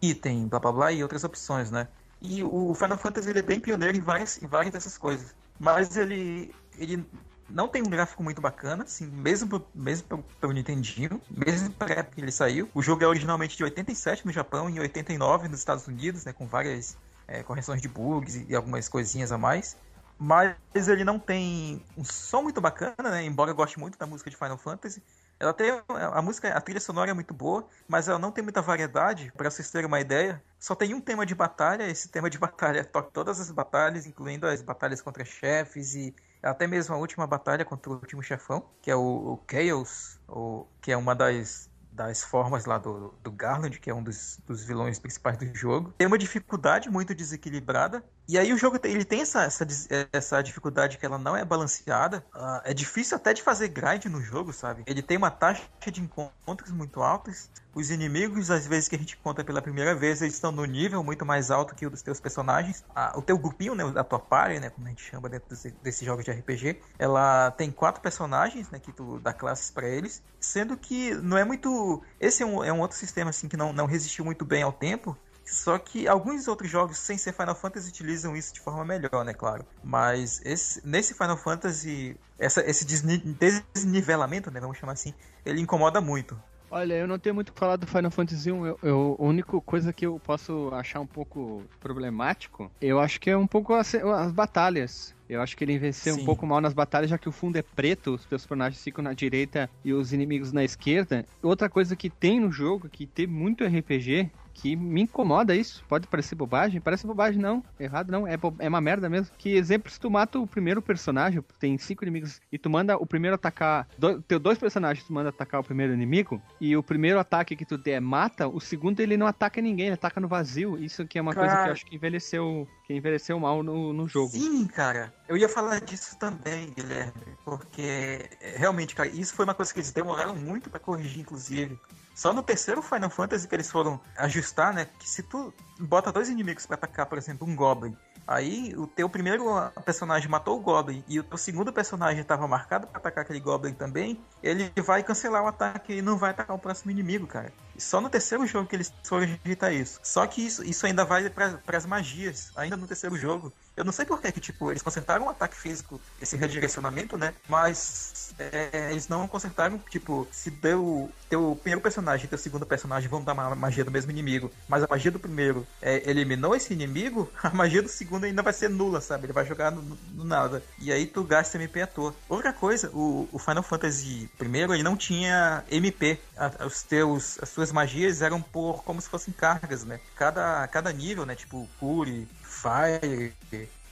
[0.01, 1.87] item, blá blá blá e outras opções, né?
[2.23, 5.35] E o Final Fantasy ele é bem pioneiro em várias, em várias dessas coisas.
[5.59, 7.05] Mas ele, ele
[7.51, 12.15] não tem um gráfico muito bacana, assim, mesmo mesmo pelo, pelo Nintendinho, mesmo pra época
[12.15, 12.69] que ele saiu.
[12.73, 16.33] O jogo é originalmente de 87 no Japão e 89 nos Estados Unidos, né?
[16.33, 19.77] Com várias é, correções de bugs e algumas coisinhas a mais.
[20.19, 23.25] Mas ele não tem um som muito bacana, né?
[23.25, 25.03] Embora eu goste muito da música de Final Fantasy.
[25.43, 28.63] Ela tem a música, a trilha sonora é muito boa, mas ela não tem muita
[28.63, 29.33] variedade.
[29.37, 31.83] Para vocês terem uma ideia, só tem um tema de batalha.
[31.91, 36.69] Esse tema de batalha toca todas as batalhas, incluindo as batalhas contra chefes e até
[36.69, 40.93] mesmo a última batalha contra o último chefão, que é o, o Chaos, o, que
[40.93, 44.99] é uma das das formas lá do, do Garland, que é um dos, dos vilões
[44.99, 45.93] principais do jogo.
[45.99, 48.03] Tem uma dificuldade muito desequilibrada.
[48.29, 49.67] E aí o jogo ele tem essa, essa,
[50.13, 52.25] essa dificuldade que ela não é balanceada.
[52.35, 54.83] Uh, é difícil até de fazer grind no jogo, sabe?
[54.87, 57.51] Ele tem uma taxa de encontros muito altas.
[57.75, 61.03] Os inimigos, às vezes que a gente encontra pela primeira vez, eles estão no nível
[61.03, 62.85] muito mais alto que o dos teus personagens.
[62.95, 65.71] Ah, o teu grupinho, né, a tua party, né, como a gente chama dentro desse,
[65.83, 70.23] desse jogo de RPG, ela tem quatro personagens, né, que tu dá classes para eles,
[70.39, 72.03] sendo que não é muito...
[72.21, 74.73] Esse é um, é um outro sistema, assim, que não, não resistiu muito bem ao
[74.73, 75.17] tempo,
[75.53, 79.35] só que alguns outros jogos sem ser Final Fantasy utilizam isso de forma melhor, né,
[79.35, 79.65] claro.
[79.85, 86.37] Mas esse, nesse Final Fantasy, essa, esse desnivelamento, né, vamos chamar assim, ele incomoda muito.
[86.75, 88.67] Olha, eu não tenho muito o que falar do Final Fantasy 1.
[88.67, 93.29] Eu, eu, a única coisa que eu posso achar um pouco problemático, eu acho que
[93.29, 95.15] é um pouco as, as batalhas.
[95.29, 97.63] Eu acho que ele envelheceu um pouco mal nas batalhas, já que o fundo é
[97.63, 101.27] preto, os personagens ficam na direita e os inimigos na esquerda.
[101.43, 105.85] Outra coisa que tem no jogo, que tem muito RPG, que me incomoda isso.
[105.89, 109.35] Pode parecer bobagem, parece bobagem não, errado não, é, é uma merda mesmo.
[109.37, 113.07] Que exemplo, se tu mata o primeiro personagem, tem cinco inimigos, e tu manda o
[113.07, 117.19] primeiro atacar, do, teu dois personagens tu manda atacar o primeiro inimigo, e o primeiro
[117.19, 120.79] ataque que tu der mata, o segundo ele não ataca ninguém, ele ataca no vazio.
[120.79, 121.47] Isso que é uma cara...
[121.47, 124.31] coisa que eu acho que envelheceu, que envelheceu mal no, no jogo.
[124.31, 125.13] Sim, cara.
[125.29, 127.13] Eu ia falar disso também, Guilherme,
[127.45, 131.79] porque realmente, cara, isso foi uma coisa que eles demoraram muito para corrigir, inclusive.
[132.15, 134.87] Só no terceiro Final Fantasy que eles foram ajustar, né?
[134.99, 137.97] Que se tu bota dois inimigos para atacar, por exemplo, um Goblin,
[138.27, 139.47] aí o teu primeiro
[139.85, 143.75] personagem matou o Goblin e o teu segundo personagem estava marcado para atacar aquele Goblin
[143.75, 147.53] também, ele vai cancelar o ataque e não vai atacar o próximo inimigo, cara.
[147.79, 150.01] Só no terceiro jogo que eles foram ajeitar isso.
[150.03, 153.53] Só que isso, isso ainda vale para as magias, ainda no terceiro jogo.
[153.75, 157.33] Eu não sei por que tipo, eles consertaram o ataque físico, esse redirecionamento, né?
[157.49, 163.09] Mas é, eles não consertaram, tipo, se deu teu primeiro personagem e teu segundo personagem
[163.09, 166.75] vão dar uma magia do mesmo inimigo, mas a magia do primeiro é, eliminou esse
[166.75, 169.25] inimigo, a magia do segundo ainda vai ser nula, sabe?
[169.25, 169.81] Ele vai jogar no,
[170.13, 170.63] no nada.
[170.79, 172.15] E aí tu gasta MP à toa.
[172.29, 176.21] Outra coisa, o, o Final Fantasy primeiro ele não tinha MP.
[176.37, 180.01] A, os teus, as suas magias eram por como se fossem cargas, né?
[180.15, 181.35] Cada, cada nível, né?
[181.35, 183.33] Tipo, Cure, Fire,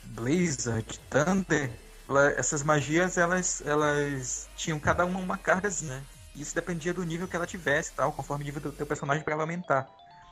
[0.04, 1.70] Blizzard, Thunder,
[2.36, 5.96] essas magias elas, elas tinham cada uma uma cargazinha.
[5.96, 6.02] Né?
[6.34, 9.34] Isso dependia do nível que ela tivesse, tal, conforme o nível do teu personagem para
[9.34, 9.88] aumentar.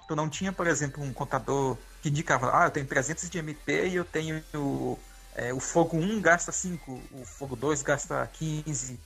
[0.07, 3.89] Tu não tinha, por exemplo, um contador que indicava, ah, eu tenho 300 de MP
[3.89, 4.43] e eu tenho
[5.35, 8.99] é, o fogo 1 gasta 5, o fogo 2 gasta 15.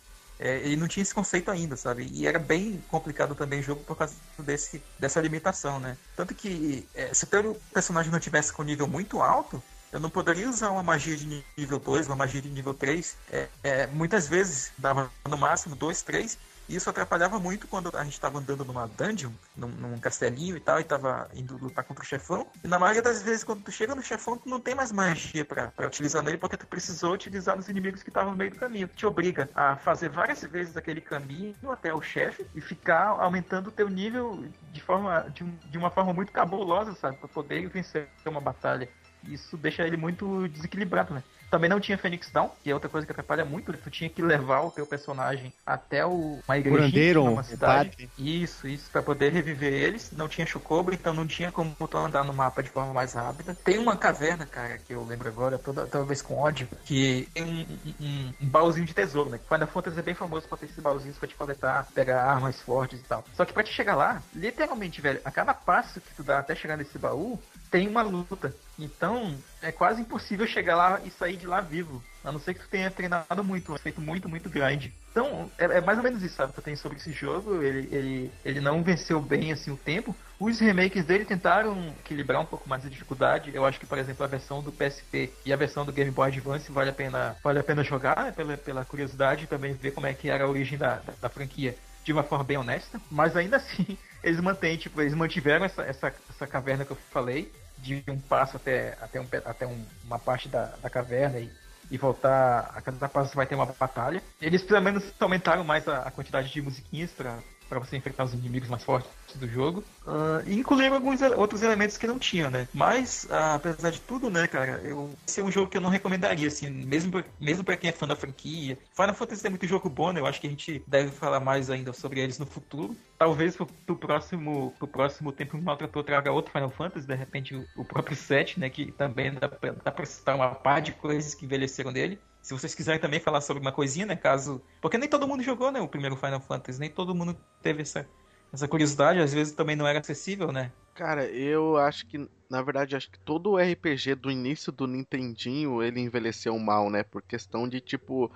[0.44, 2.10] É, ele não tinha esse conceito ainda, sabe?
[2.12, 5.96] E era bem complicado também o jogo por causa desse, dessa limitação, né?
[6.16, 10.50] Tanto que é, se o personagem não tivesse com nível muito alto, eu não poderia
[10.50, 13.16] usar uma magia de nível 2, uma magia de nível 3.
[13.30, 16.36] É, é, muitas vezes dava no máximo 2, 3,
[16.68, 20.60] e isso atrapalhava muito quando a gente estava andando numa dungeon, num, num, castelinho e
[20.60, 22.46] tal, e tava indo lutar contra o chefão.
[22.62, 25.44] E na maioria das vezes, quando tu chega no chefão, tu não tem mais magia
[25.44, 28.88] para utilizar nele, porque tu precisou utilizar nos inimigos que estavam no meio do caminho.
[28.88, 33.68] Tu te obriga a fazer várias vezes aquele caminho até o chefe e ficar aumentando
[33.68, 37.16] o teu nível de forma de, de uma forma muito cabulosa, sabe?
[37.16, 38.88] Pra poder vencer uma batalha.
[39.24, 41.22] Isso deixa ele muito desequilibrado, né?
[41.52, 43.74] Também não tinha Phoenix Down, que é outra coisa que atrapalha muito.
[43.74, 48.08] Tu tinha que levar o teu personagem até o, uma igreja, uma cidade.
[48.16, 50.10] Isso, isso, para poder reviver eles.
[50.12, 53.54] Não tinha Chocobo, então não tinha como tu andar no mapa de forma mais rápida.
[53.54, 57.44] Tem uma caverna, cara, que eu lembro agora, toda, toda vez com ódio, que tem
[57.44, 57.66] um,
[58.00, 59.38] um, um baúzinho de tesouro, né?
[59.46, 62.98] Final Fantasy é bem famoso por ter esses baúzinhos pra te coletar, pegar armas fortes
[62.98, 63.22] e tal.
[63.34, 66.54] Só que pra te chegar lá, literalmente, velho, a cada passo que tu dá até
[66.54, 67.38] chegar nesse baú,
[67.72, 68.54] tem uma luta.
[68.78, 72.02] Então, é quase impossível chegar lá e sair de lá vivo.
[72.22, 74.92] A não ser que tu tenha treinado muito, feito muito, muito grande.
[75.10, 77.62] Então, é, é mais ou menos isso, sabe, que eu tenho sobre esse jogo.
[77.62, 80.14] Ele, ele, ele não venceu bem, assim, o tempo.
[80.38, 83.50] Os remakes dele tentaram equilibrar um pouco mais a dificuldade.
[83.54, 86.28] Eu acho que, por exemplo, a versão do PSP e a versão do Game Boy
[86.28, 90.06] Advance vale a pena, vale a pena jogar, né, pela, pela curiosidade, também ver como
[90.06, 93.00] é que era a origem da, da, da franquia de uma forma bem honesta.
[93.10, 97.50] Mas ainda assim, eles mantêm, tipo, eles mantiveram essa, essa, essa caverna que eu falei,
[97.82, 101.50] de um passo até, até, um, até um, uma parte da, da caverna e,
[101.90, 102.70] e voltar.
[102.74, 104.22] A cada passo vai ter uma batalha.
[104.40, 108.34] Eles pelo menos aumentaram mais a, a quantidade de musiquinhas para para você enfrentar os
[108.34, 109.82] inimigos mais fortes do jogo.
[110.06, 112.68] Uh, e inclusive alguns outros elementos que não tinha, né?
[112.72, 115.90] Mas, uh, apesar de tudo, né, cara, eu, esse é um jogo que eu não
[115.90, 118.78] recomendaria, assim, mesmo, mesmo para quem é fã da franquia.
[118.94, 120.20] Final Fantasy é muito jogo bom, né?
[120.20, 122.96] Eu acho que a gente deve falar mais ainda sobre eles no futuro.
[123.18, 127.54] Talvez pro, pro próximo, pro próximo tempo o Maltrator traga outro Final Fantasy, de repente
[127.54, 128.68] o, o próprio 7, né?
[128.68, 132.18] Que também dá pra, dá pra citar uma par de coisas que envelheceram dele.
[132.42, 134.16] Se vocês quiserem também falar sobre uma coisinha, né?
[134.16, 134.60] Caso.
[134.80, 135.80] Porque nem todo mundo jogou, né?
[135.80, 138.06] O primeiro Final Fantasy, nem todo mundo teve essa,
[138.52, 140.72] essa curiosidade, às vezes também não era acessível, né?
[140.94, 145.82] Cara, eu acho que, na verdade, acho que todo o RPG do início do Nintendinho,
[145.82, 147.02] ele envelheceu mal, né?
[147.02, 148.30] Por questão de, tipo...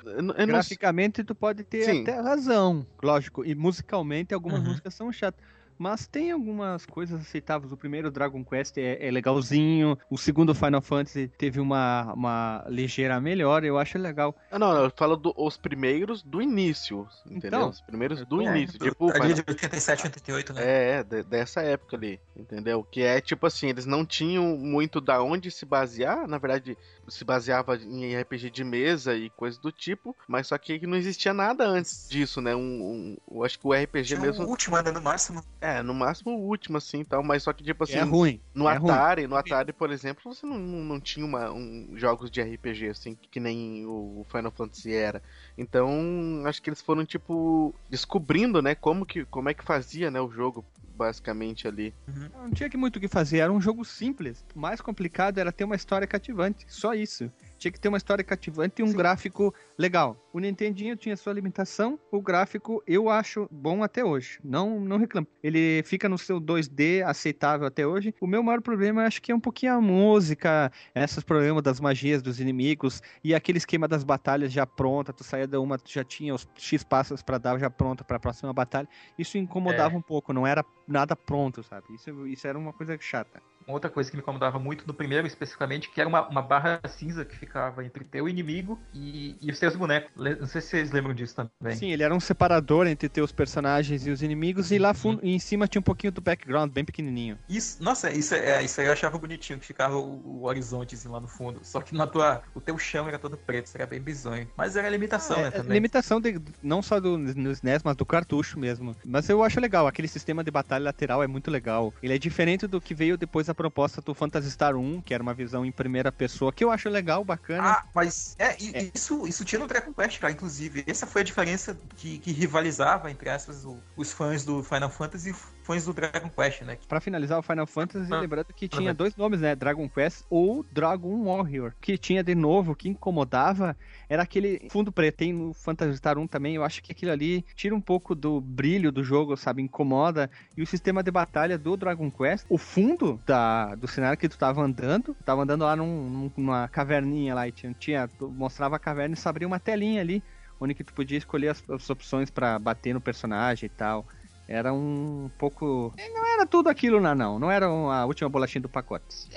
[0.47, 2.03] Graficamente, tu pode ter Sim.
[2.03, 3.45] até razão, lógico.
[3.45, 4.69] E musicalmente, algumas Uhum.
[4.69, 5.45] músicas são chatas.
[5.79, 7.73] Mas tem algumas coisas aceitáveis.
[7.73, 9.99] O primeiro Dragon Quest é, é legalzinho.
[10.11, 13.65] O segundo Final Fantasy teve uma, uma ligeira melhor.
[13.65, 14.35] Eu acho legal.
[14.51, 17.49] Ah, não, eu falo dos primeiros do início, entendeu?
[17.61, 18.79] Então, Os primeiros eu do tô- início.
[18.79, 20.63] Tipo, Ali Final- de 87, 88, né?
[20.65, 22.83] É, é, de- dessa época ali, entendeu?
[22.83, 26.77] Que é tipo assim, eles não tinham muito da onde se basear, na verdade,
[27.09, 31.33] se baseava em RPG de mesa e coisas do tipo, mas só que não existia
[31.33, 32.55] nada antes disso, né?
[32.55, 34.91] Um, um- eu acho que o RPG Tinha mesmo, o último, né?
[34.91, 35.43] No máximo.
[35.61, 38.41] é, no máximo o último assim, tal, mas só que tipo assim, é ruim.
[38.55, 38.91] no é ruim.
[38.91, 42.89] Atari, no Atari, por exemplo, você não, não, não tinha uma, um, jogos de RPG
[42.91, 45.23] assim, que nem o Final Fantasy era.
[45.57, 50.21] Então, acho que eles foram tipo descobrindo, né, como que como é que fazia, né,
[50.21, 50.65] o jogo
[50.97, 51.95] basicamente ali.
[52.35, 53.39] Não tinha muito o que fazer.
[53.39, 54.45] Era um jogo simples.
[54.55, 56.65] O mais complicado era ter uma história cativante.
[56.69, 57.31] Só isso.
[57.59, 58.97] Tinha que ter uma história cativante e um Sim.
[58.97, 60.17] gráfico legal.
[60.33, 61.99] O Nintendinho tinha sua limitação.
[62.11, 64.39] O gráfico eu acho bom até hoje.
[64.45, 65.27] Não, não reclamo.
[65.43, 68.15] Ele fica no seu 2D aceitável até hoje.
[68.21, 72.21] O meu maior problema acho que é um pouquinho a música, esses problemas das magias
[72.21, 75.13] dos inimigos e aquele esquema das batalhas já pronta.
[75.13, 78.19] Tu saía da uma, tu já tinha os X passos pra dar já pronta pra
[78.19, 78.89] próxima batalha.
[79.19, 80.33] Isso incomodava um pouco.
[80.33, 81.87] Não era nada pronto, sabe?
[81.95, 83.41] Isso, isso era uma coisa chata.
[83.67, 86.81] Uma outra coisa que me incomodava muito no primeiro, especificamente, que era uma, uma barra
[86.89, 90.11] cinza que ficava entre teu inimigo e, e os teus bonecos.
[90.17, 91.77] Le- Não sei se vocês lembram disso também.
[91.77, 95.31] Sim, ele era um separador entre teus personagens e os inimigos, e lá fundo, e
[95.35, 97.39] em cima tinha um pouquinho do background, bem pequenininho.
[97.49, 101.09] Isso, nossa, isso, é, isso aí eu achava bonitinho, que ficava o, o horizonte assim,
[101.09, 101.65] lá no fundo.
[101.65, 104.49] Só que na tua, o teu chão era todo preto, isso era bem bizonho.
[104.57, 105.75] Mas era limitação, né, É, também.
[105.75, 108.97] limitação de- não só do no SNES, mas do cartucho mesmo.
[109.05, 111.95] Mas eu acho legal, aquele sistema de batalha lateral é muito legal.
[112.03, 115.23] Ele é diferente do que veio depois a proposta do Phantasy Star 1, que era
[115.23, 117.71] uma visão em primeira pessoa, que eu acho legal, bacana.
[117.73, 118.91] Ah, mas é, É.
[118.95, 120.85] Isso, isso tinha no Dragon Quest, cara, inclusive.
[120.87, 125.35] Essa foi a diferença que, que rivalizava, entre aspas, o- os fãs do Final Fantasy
[125.67, 126.79] fãs do Dragon Quest, né?
[126.89, 129.55] Pra finalizar o Final Fantasy, Ah, lembrando que tinha dois nomes, né?
[129.57, 131.73] Dragon Quest ou Dragon Warrior.
[131.81, 133.77] Que tinha de novo, que incomodava,
[134.09, 135.17] era aquele fundo preto.
[135.17, 138.41] Tem no Phantasy Star 1 também, eu acho que aquilo ali tira um pouco do
[138.41, 139.63] brilho do jogo, sabe?
[139.63, 140.31] Incomoda.
[140.57, 144.39] E o sistema de batalha do Dragon Quest, o fundo da, do cenário que tu
[144.39, 148.77] tava andando, tava andando lá num- num- numa caverninha lá e tinha, tinha tu mostrava
[148.77, 150.23] a caverna e só abria uma telinha ali,
[150.61, 154.07] onde que tu podia escolher as, as opções pra bater no personagem e tal.
[154.49, 155.93] Era um pouco.
[156.15, 157.39] Não era tudo aquilo, não, não.
[157.39, 159.29] Não era a última bolachinha do pacote.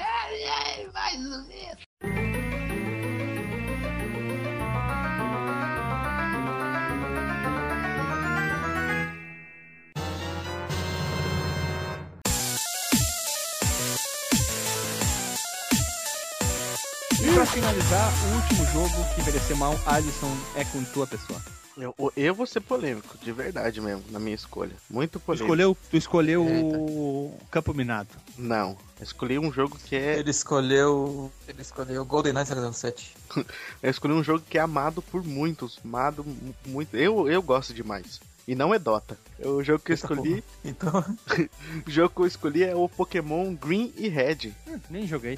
[17.21, 21.42] E pra finalizar, o último jogo que envelheceu mal, Alisson, é com tua pessoa.
[21.82, 24.75] Eu, eu vou ser polêmico, de verdade mesmo, na minha escolha.
[24.90, 25.46] Muito polêmico.
[25.46, 28.10] escolheu, tu escolheu o Campo Minado.
[28.38, 30.17] Não, eu escolhi um jogo que é.
[30.19, 31.32] Ele escolheu.
[31.48, 33.15] Ele escolheu GoldenEye 007.
[33.82, 35.80] Eu escolhi um jogo que é amado por muitos.
[35.86, 36.96] Amado mu- muito.
[36.98, 38.19] Eu, eu gosto demais.
[38.48, 39.17] E não é Dota.
[39.40, 40.44] O jogo que eu escolhi.
[40.65, 41.06] Então,
[41.86, 44.52] O jogo que eu escolhi é o Pokémon Green e Red.
[44.67, 45.38] Hum, nem joguei.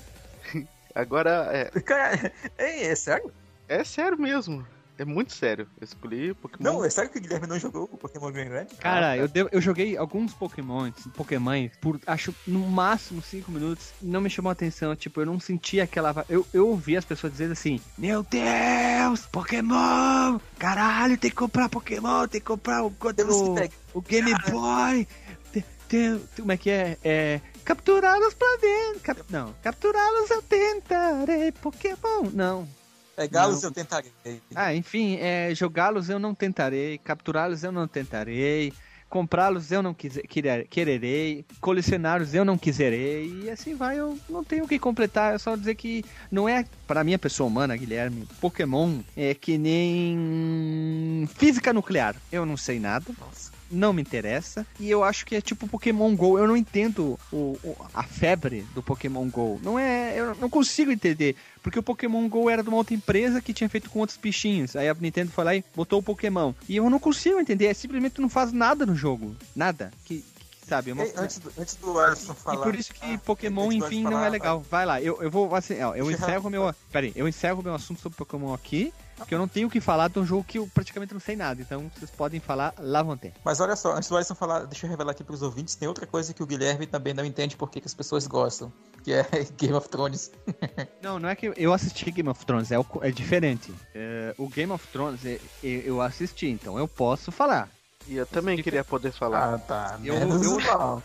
[0.95, 3.31] Agora, é, cara, é, é sério?
[3.67, 4.65] é sério mesmo.
[4.97, 5.67] É muito sério.
[5.79, 6.63] Eu escolhi Pokémon.
[6.63, 8.65] Não, é sério que o Guilherme não jogou o Pokémon Green Red?
[8.79, 14.05] Cara, eu, devo- eu joguei alguns Pokémons, Pokémon, por acho no máximo 5 minutos, e
[14.05, 14.95] não me chamou a atenção.
[14.95, 16.23] Tipo, eu não sentia aquela.
[16.29, 20.39] Eu, eu ouvi as pessoas dizendo assim: Meu Deus, Pokémon!
[20.59, 23.55] Caralho, tem que comprar Pokémon, tem que comprar o, o,
[23.97, 25.07] o Game Boy.
[25.51, 26.97] Tem, tem- como é que é?
[27.03, 27.41] É.
[27.65, 28.99] Capturá-los pra dentro.
[29.01, 31.51] cap- não, capturá-los eu tentarei.
[31.53, 32.29] Pokémon.
[32.33, 32.67] Não,
[33.15, 33.69] Pegá-los Não.
[33.69, 34.11] eu tentarei.
[34.55, 38.73] ah, enfim, é, jogá-los eu não tentarei, capturá-los eu não tentarei,
[39.09, 44.43] comprá-los eu não quiser, querer- quererei, colecioná-los eu não quiserei, e assim vai, eu não
[44.43, 48.25] tenho o que completar, é só dizer que não é, para minha pessoa humana, Guilherme,
[48.39, 53.50] Pokémon é que nem física nuclear, eu não sei nada, Nossa.
[53.71, 54.65] Não me interessa.
[54.79, 56.37] E eu acho que é tipo Pokémon GO.
[56.37, 59.59] Eu não entendo o, o- a febre do Pokémon GO.
[59.63, 60.13] Não é.
[60.19, 61.35] Eu não consigo entender.
[61.63, 64.75] Porque o Pokémon GO era de uma outra empresa que tinha feito com outros bichinhos.
[64.75, 66.53] Aí a Nintendo foi lá e botou o Pokémon.
[66.67, 67.65] E eu não consigo entender.
[67.67, 69.35] É simplesmente não faz nada no jogo.
[69.55, 69.91] Nada.
[70.05, 70.23] Que,
[70.67, 70.91] sabe?
[70.91, 72.63] é uma- Ei, antes, do, antes do Alisson e falar.
[72.63, 74.65] por isso que Ah, Pokémon, enfim, Alisson não falar, é legal.
[74.71, 76.73] Vai lá, eu, eu vou assim, ó, eu- encerro meu.
[76.91, 79.79] Pera aí, eu encerro meu assunto sobre Pokémon aqui, porque eu não tenho o que
[79.79, 81.61] falar de um jogo que eu praticamente não sei nada.
[81.61, 83.33] Então vocês podem falar lá vão ter.
[83.43, 86.05] Mas olha só, antes do Alisson falar, deixa eu revelar aqui pros ouvintes, tem outra
[86.05, 88.71] coisa que o Guilherme também não entende por que as pessoas gostam,
[89.03, 89.23] que é
[89.57, 90.31] Game of Thrones.
[91.01, 93.73] Não, não é que eu assisti Game of Thrones, é, o- é diferente.
[93.95, 97.69] É, o Game of Thrones é- é- eu assisti, então eu posso falar.
[98.07, 99.55] E eu também queria poder falar.
[99.55, 99.99] Ah, tá.
[100.03, 101.01] Eu- Menos eu- mal.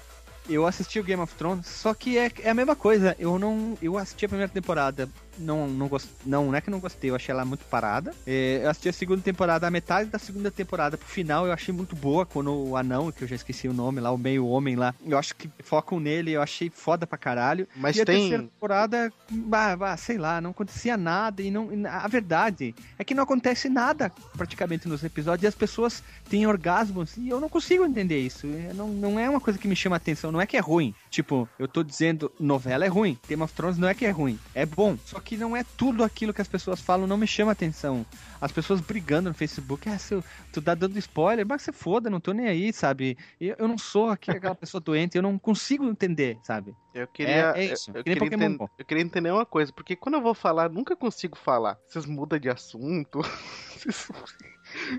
[0.49, 3.17] Eu assisti o Game of Thrones, só que é, é a mesma coisa.
[3.19, 3.77] Eu não.
[3.83, 5.09] Eu assisti a primeira temporada,
[5.39, 6.11] não, não gostei.
[6.25, 8.15] Não, não é que não gostei, eu achei ela muito parada.
[8.27, 11.73] É, eu assisti a segunda temporada, a metade da segunda temporada pro final eu achei
[11.75, 12.27] muito boa.
[12.27, 15.19] Quando o anão, que eu já esqueci o nome lá, o meio homem lá, eu
[15.19, 17.67] acho que focam nele, eu achei foda pra caralho.
[17.77, 18.21] Mas e a tem.
[18.21, 21.43] terceira temporada, bah, bah, sei lá, não acontecia nada.
[21.43, 26.03] E não, a verdade é que não acontece nada praticamente nos episódios e as pessoas
[26.29, 28.47] têm orgasmos e eu não consigo entender isso.
[28.47, 30.95] É, Não, não é uma coisa que me chama atenção, não é que é ruim.
[31.17, 34.39] Tipo, eu tô dizendo, novela é ruim, Game of Thrones não é que é ruim,
[34.55, 34.99] é bom.
[35.03, 38.05] Só que não é tudo aquilo que as pessoas falam, não me chama atenção.
[38.39, 42.21] As pessoas brigando no Facebook, ah, seu, tu tá dando spoiler, mas você foda, não
[42.21, 43.17] tô nem aí, sabe?
[43.41, 46.75] Eu, eu não sou aquela pessoa doente, eu não consigo entender, sabe?
[46.93, 47.55] Eu queria.
[47.57, 48.71] É- é isso, Eu, eu queria Pokémon enten- Go.
[48.77, 51.79] eu queria entender uma coisa, porque quando eu vou falar, nunca consigo falar.
[51.89, 53.23] Vocês mudam de assunto.
[53.75, 54.11] Vocês-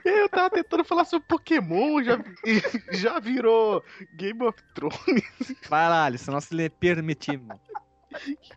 [0.04, 2.20] Eu tava tentando falar sobre Pokémon, já,
[2.92, 3.84] já virou
[4.16, 5.56] Game of Thrones.
[5.70, 7.58] Vai lá, Alisson, nós lhe permitimos.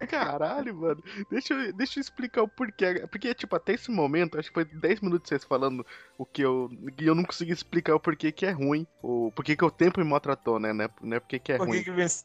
[0.08, 1.02] Caralho, mano.
[1.30, 3.06] Deixa eu, deixa eu explicar o porquê.
[3.10, 5.84] Porque, tipo, até esse momento, acho que foi 10 minutos vocês falando
[6.16, 6.70] o que eu.
[6.98, 8.86] E eu não consegui explicar o porquê que é ruim.
[9.02, 10.72] O porquê que o tempo me maltratou, né?
[10.72, 10.88] Né?
[11.02, 11.20] né?
[11.20, 11.78] Porque que é Por ruim.
[11.78, 12.24] que que venceu?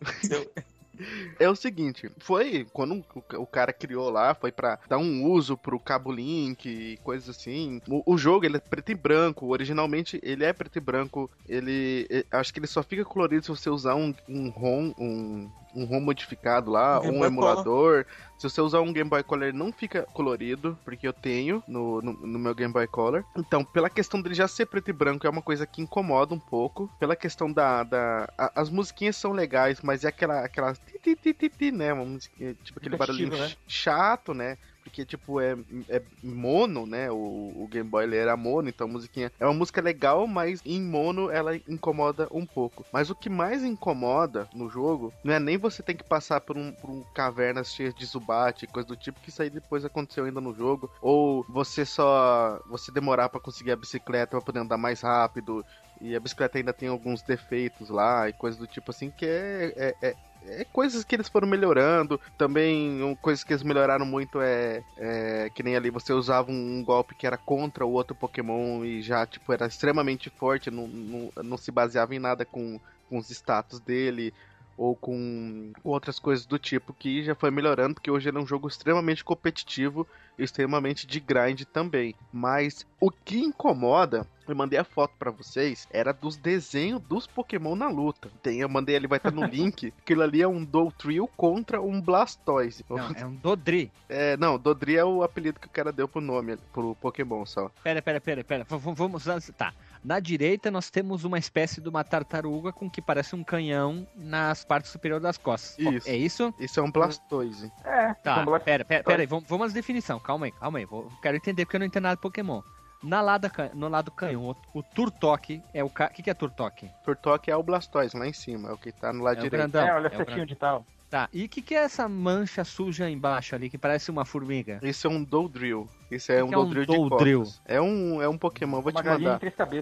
[1.39, 3.03] É o seguinte, foi quando
[3.35, 7.81] o, cara criou lá, foi pra dar um uso pro cabo link e coisas assim.
[7.87, 12.07] O, o jogo, ele é preto e branco, originalmente ele é preto e branco, ele,
[12.09, 15.85] eh, acho que ele só fica colorido se você usar um, um ROM, um, um
[15.85, 18.05] ROM modificado lá, Um Game um Boy emulador.
[18.37, 22.01] Se você usar um Game Boy Color, ele não fica colorido, porque eu tenho no,
[22.01, 23.23] no, no meu Game Boy Color.
[23.37, 26.39] Então, pela questão dele já ser preto e branco, é uma coisa que incomoda um
[26.39, 26.89] pouco.
[26.99, 27.83] Pela questão da.
[27.83, 30.41] da a- as musiquinhas são legais, mas é aquela.
[30.41, 31.93] aquela ti, ti, ti, ti, né?
[31.93, 33.49] Uma tipo aquele barulhinho né?
[33.49, 34.57] ch- chato, né?
[34.83, 35.53] Porque, tipo, é,
[35.89, 37.09] é mono, né?
[37.09, 37.15] O,
[37.63, 40.79] o Game Boy ele era mono, então a musiquinha é uma música legal, mas em
[40.79, 42.85] mono ela incomoda um pouco.
[42.93, 46.55] Mas o que mais incomoda no jogo não é nem você ter que passar por
[46.55, 50.25] um, por um cavernas cheias de Zubat, coisa do tipo, que isso aí depois aconteceu
[50.25, 50.89] ainda no jogo.
[51.01, 52.59] Ou você só.
[52.67, 55.65] você demorar pra conseguir a bicicleta pra poder andar mais rápido.
[55.99, 59.73] E a bicicleta ainda tem alguns defeitos lá e coisas do tipo assim, que é-
[59.75, 60.15] é- é
[60.47, 62.19] é coisas que eles foram melhorando.
[62.37, 66.83] Também, um, coisas que eles melhoraram muito é, é que nem ali você usava um,
[66.83, 71.31] golpe que era contra o outro Pokémon e já, tipo, era extremamente forte, não, não,
[71.43, 72.79] não se baseava em nada com,
[73.09, 74.33] com os status dele
[74.77, 78.47] ou com outras coisas do tipo que já foi melhorando, porque hoje ele é um
[78.47, 80.05] jogo extremamente competitivo
[80.37, 82.13] e extremamente de grind também.
[82.31, 87.75] Mas o que incomoda, eu mandei a foto pra vocês, era dos desenhos dos Pokémon
[87.75, 88.29] na luta.
[88.43, 89.93] Tem, eu mandei ali, vai estar no link.
[90.01, 92.83] Aquilo ali é um Dothril contra um Blastoise.
[92.89, 93.89] Não, é um Dodri.
[94.09, 97.71] É, não, Dodri é o apelido que o cara deu pro nome, pro Pokémon só.
[97.81, 98.63] Pera, pera, pera, pera.
[98.65, 99.23] V- Vamos.
[99.57, 99.73] Tá.
[100.05, 104.63] Na direita nós temos uma espécie de uma tartaruga com que parece um canhão nas
[104.63, 105.79] partes superiores das costas.
[105.79, 106.07] Isso.
[106.07, 106.53] É isso?
[106.59, 107.71] Isso é um Blastoise.
[107.83, 110.21] É, Tá, então, Black- pera, pera, pera aí, vamos, vamos às definições.
[110.21, 110.85] Calma aí, calma aí.
[110.85, 112.61] Vou, quero entender porque eu não entendo nada de Pokémon.
[113.01, 115.89] Na lado, ca- no lado canhoto, o Turtok é o.
[115.89, 116.89] ca- O que, que é Turtok?
[117.03, 119.43] Turtok é o Blastoise lá em cima, é o que tá no lado É o
[119.43, 119.71] direito.
[119.71, 119.87] grandão.
[119.87, 120.85] é, olha é a o setinha gran- de tal.
[121.09, 124.79] Tá, e o que, que é essa mancha suja embaixo ali, que parece uma formiga?
[124.81, 125.87] Esse é um Doldrill.
[126.09, 127.39] Esse é Que um que é um Doldrill de Doldrill?
[127.39, 127.61] costas.
[127.65, 129.39] É um, é um Pokémon, vou Uma te mandar.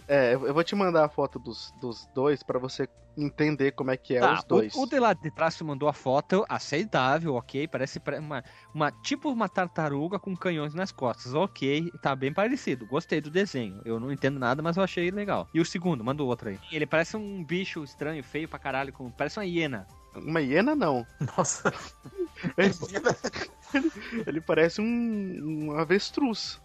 [0.07, 3.97] É, eu vou te mandar a foto dos, dos dois pra você entender como é
[3.97, 4.75] que é tá, os dois.
[4.75, 7.67] O, o de lá de trás você mandou a foto, aceitável, ok.
[7.67, 8.43] Parece uma,
[8.73, 11.89] uma tipo uma tartaruga com canhões nas costas, ok.
[12.01, 12.85] Tá bem parecido.
[12.85, 13.81] Gostei do desenho.
[13.85, 15.47] Eu não entendo nada, mas eu achei legal.
[15.53, 16.59] E o segundo, manda o outro aí.
[16.71, 19.87] Ele parece um bicho estranho, feio pra caralho, com, parece uma hiena.
[20.15, 21.05] Uma hiena não.
[21.37, 21.73] Nossa.
[24.27, 25.39] Ele parece um,
[25.69, 26.61] um avestruz.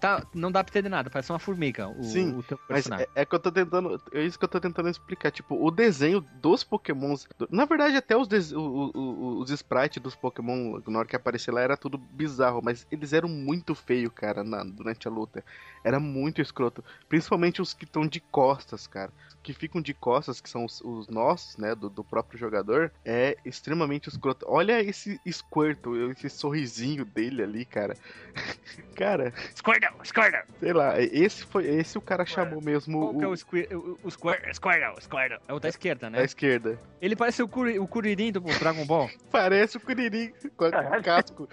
[0.00, 1.88] Tá, não dá pra entender nada, parece uma formiga.
[1.88, 4.00] O, Sim, o teu Mas é, é que eu tô tentando.
[4.12, 5.32] É isso que eu tô tentando explicar.
[5.32, 7.26] Tipo, o desenho dos Pokémons.
[7.36, 11.08] do- na verdade, até os, des- o- o- o- os sprites dos Pokémon, na hora
[11.08, 12.60] que aparecer lá, era tudo bizarro.
[12.62, 15.44] Mas eles eram muito feios, cara, na- durante a luta.
[15.88, 16.84] Era muito escroto.
[17.08, 19.10] Principalmente os que estão de costas, cara.
[19.42, 21.74] Que ficam de costas, que são os, os nossos, né?
[21.74, 22.92] Do, do próprio jogador.
[23.04, 24.44] É extremamente escroto.
[24.48, 27.96] Olha esse Squirtle, esse sorrisinho dele ali, cara.
[28.94, 30.42] cara, Squirtle, Squirtle!
[30.60, 31.66] sei lá, esse foi.
[31.66, 32.98] Esse o cara chamou mesmo.
[33.00, 35.00] Qual que é o- o, Squir, o, o Squir- Squirtle?
[35.00, 35.38] Squirtle.
[35.48, 36.18] É o da esquerda, né?
[36.18, 36.78] Da esquerda.
[37.00, 39.08] Ele parece o, Curi, o Kuririn do Dragon Ball.
[39.30, 40.70] Parece o Kuririn com o
[41.02, 41.48] casco.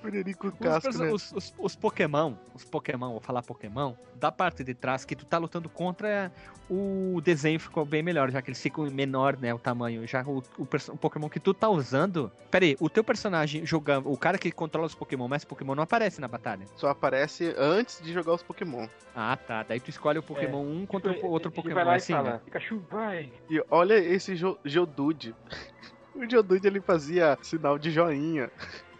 [0.00, 1.10] Kuririn com o Os, né?
[1.12, 5.24] os, os, os Pokémon, os Pokémon, vou falar Pokémon, da parte de trás que tu
[5.24, 6.32] tá lutando contra,
[6.70, 10.06] o desenho ficou bem melhor, já que eles ficam menor, né, o tamanho.
[10.06, 12.30] Já o, o, o Pokémon que tu tá usando...
[12.50, 15.82] Pera aí, o teu personagem jogando, o cara que controla os Pokémon, mas Pokémon não
[15.82, 16.66] aparece na batalha.
[16.76, 18.88] Só aparece antes de jogar os Pokémon.
[19.14, 21.96] Ah, tá, daí tu escolhe o Pokémon um contra o outro Pokémon, vai lá e
[21.96, 22.40] assim, fala, né?
[22.44, 23.32] Pikachu, vai.
[23.50, 25.34] E olha esse Jo- Geodude.
[26.14, 28.50] O Geodude ele fazia sinal de joinha.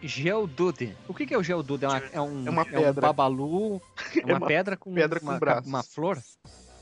[0.02, 0.96] Geodude.
[1.08, 1.84] O que, que é o Geodude?
[1.84, 3.00] É, uma, é um, É uma um pedra.
[3.00, 3.80] babalu,
[4.16, 5.66] é uma, É uma pedra com, pedra com uma, braços.
[5.66, 6.18] uma flor?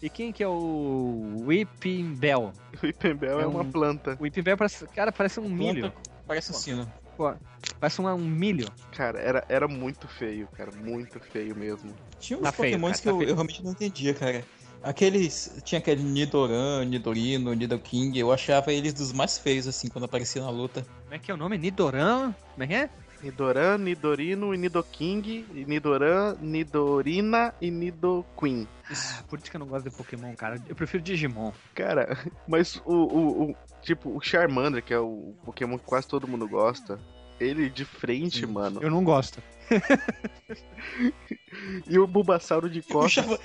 [0.03, 2.53] E quem que é o Whipping Bell?
[2.83, 4.17] O Ipembel é, É uma um- planta.
[4.21, 5.93] O Whipping Bell parece, cara, parece um milho.
[6.27, 6.93] Parece um sino.
[7.17, 7.33] Pô,
[7.81, 8.69] parece um, um milho.
[8.93, 10.71] Cara, era, era muito feio, cara.
[10.73, 11.95] Muito feio mesmo.
[12.19, 14.45] Tinha uns Tá pokémons cara, que tá eu, eu realmente não entendia, cara.
[14.83, 15.57] Aqueles.
[15.65, 18.13] Tinha aquele Nidoran, Nidorino, Nidoking.
[18.19, 20.85] Eu achava eles dos mais feios, assim, quando aparecia na luta.
[21.05, 21.57] Como é que é o nome?
[21.57, 22.35] Nidoran?
[22.53, 22.91] Como é que é?
[23.25, 25.47] Nidoran, Nidorino e Nidoking.
[25.55, 28.69] E Nidoran, Nidorina e Nidoqueen.
[28.91, 30.61] Ah, por isso que eu não gosto de Pokémon, cara.
[30.69, 31.53] Eu prefiro Digimon.
[31.75, 32.17] Cara,
[32.47, 36.49] mas o, o, o- Tipo, o Charmander, que é o Pokémon que quase todo mundo
[36.49, 36.99] gosta.
[37.39, 38.47] Ele de frente, Sim.
[38.47, 38.81] mano.
[38.83, 39.43] Eu não gosto.
[41.87, 43.39] E o Bulbasauro de costas.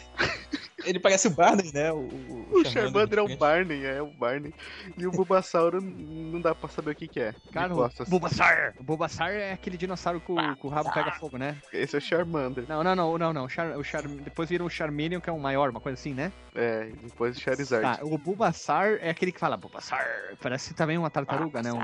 [0.86, 1.91] Ele parece o Barney, né?
[1.91, 3.38] O, o, O Charmander é o.
[3.38, 4.53] Barney, é o Barney.
[4.97, 7.36] E o Bulbasauro não dá pra saber o que, que é.
[7.51, 7.89] Cara, o.
[8.07, 8.74] Bulbasaur.
[8.80, 11.57] O Bulbasaur é aquele dinossauro que o, que o rabo pega fogo, né?
[11.74, 12.65] Esse é o Charmander.
[12.67, 13.49] Não, não, não, não, não.
[13.49, 16.32] Char, o Char, depois vira o Charmeleon, que é um maior, uma coisa assim, né?
[16.55, 17.97] É, e depois o Charizard.
[17.97, 19.99] Tá, o Bulbasaur é aquele que fala Bulbasaur.
[20.41, 21.74] Parece também uma tartaruga, né?
[21.74, 21.80] Um,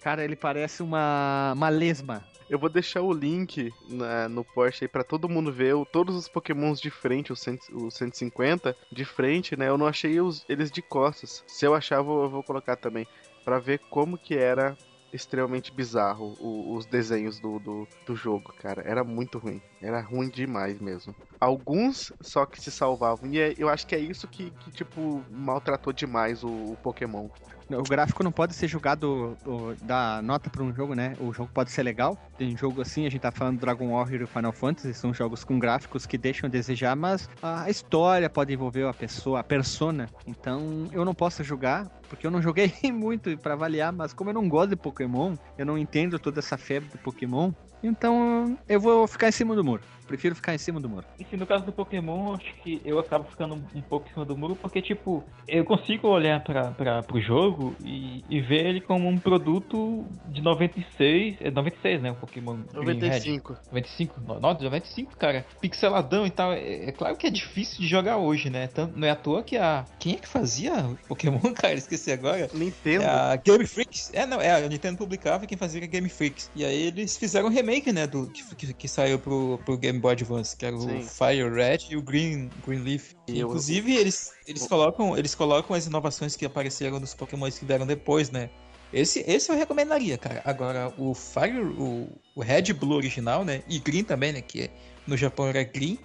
[0.00, 2.24] cara, ele parece uma, uma lesma.
[2.48, 6.14] Eu vou deixar o link na- no Porsche aí pra todo mundo ver o- todos
[6.14, 9.68] os pokémons de frente, os, cento- os 150 de frente, né?
[9.68, 11.42] Eu não achei os- eles de costas.
[11.48, 13.06] Se eu achar, eu vou, eu vou colocar também.
[13.44, 14.76] Pra ver como que era
[15.12, 18.82] extremamente bizarro o- os desenhos do, do, do jogo, cara.
[18.86, 19.60] Era muito ruim.
[19.82, 21.14] Era ruim demais mesmo.
[21.40, 23.28] Alguns só que se salvavam.
[23.30, 27.28] E é- eu acho que é isso que, que, tipo, maltratou demais o, o Pokémon.
[27.70, 31.16] O gráfico não pode ser julgado o, dar nota pra um jogo, né?
[31.18, 32.16] O jogo pode ser legal.
[32.38, 35.42] Tem jogo assim, a gente tá falando do Dragon Warrior e Final Fantasy, são jogos
[35.42, 40.08] com gráficos que deixam a desejar, mas a história pode envolver a pessoa, a persona.
[40.26, 44.34] Então eu não posso julgar, porque eu não joguei muito pra avaliar, mas como eu
[44.34, 47.52] não gosto de Pokémon, eu não entendo toda essa febre de Pokémon,
[47.82, 49.82] então eu vou ficar em cima do muro.
[50.06, 51.04] Prefiro ficar em cima do muro.
[51.18, 54.24] E se no caso do Pokémon, acho que eu acabo ficando um pouco em cima
[54.24, 58.80] do muro, porque, tipo, eu consigo olhar pra, pra, pro jogo e, e ver ele
[58.80, 61.36] como um produto de 96.
[61.40, 62.10] É 96, né?
[62.12, 63.08] O Pokémon Green Red.
[63.20, 63.56] 95.
[63.70, 64.20] 95?
[64.20, 65.44] No- Nossa, 95, cara.
[65.60, 66.52] Pixeladão e tal.
[66.52, 68.66] É, é claro que é difícil de jogar hoje, né?
[68.68, 69.84] Tanto, não é à toa que a.
[69.98, 70.72] Quem é que fazia
[71.08, 71.74] Pokémon, cara?
[71.74, 72.48] Esqueci agora.
[72.54, 73.04] Nintendo.
[73.04, 74.10] É a Game Freaks.
[74.12, 76.50] É, não, é, a Nintendo publicava e quem fazia era Game Freaks.
[76.54, 79.95] E aí eles fizeram um remake, né, do que, que, que saiu pro, pro Game
[79.98, 80.98] Boy Advance, que era Sim.
[80.98, 83.14] o Fire Red e o Green, Green Leaf.
[83.28, 87.64] E eu- Inclusive, eles, eles, colocam, eles colocam as inovações que apareceram dos Pokémon que
[87.64, 88.50] deram depois, né?
[88.92, 90.40] Esse, esse eu recomendaria, cara.
[90.44, 93.62] Agora, o Fire, o, o Red Blue original, né?
[93.68, 94.40] E Green também, né?
[94.40, 94.70] Que
[95.06, 95.98] no Japão era Green.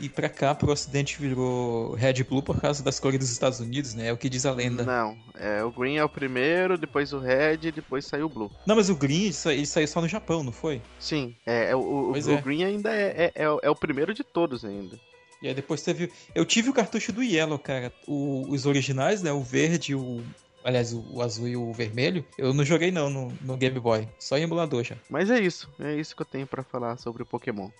[0.00, 3.94] E pra cá, pro ocidente, virou Red Blue por causa das cores dos Estados Unidos,
[3.94, 4.08] né?
[4.08, 4.84] É o que diz a lenda.
[4.84, 8.50] Não, é, o Green é o primeiro, depois o Red, depois saiu o Blue.
[8.64, 10.80] Não, mas o Green, ele sa- ele saiu só no Japão, não foi?
[11.00, 12.40] Sim, é, é o, o- o é.
[12.40, 14.96] Green ainda é, é, é o- é o primeiro de todos ainda.
[15.42, 16.12] E aí depois teve.
[16.34, 17.92] Eu tive o cartucho do Yellow, cara.
[18.06, 19.32] O- os originais, né?
[19.32, 20.22] O verde, o
[20.64, 24.06] aliás, o, o azul e o vermelho, eu não joguei não no, no Game Boy,
[24.18, 24.96] só em emulador já.
[25.08, 27.70] Mas é isso, é isso que eu tenho pra falar sobre o Pokémon.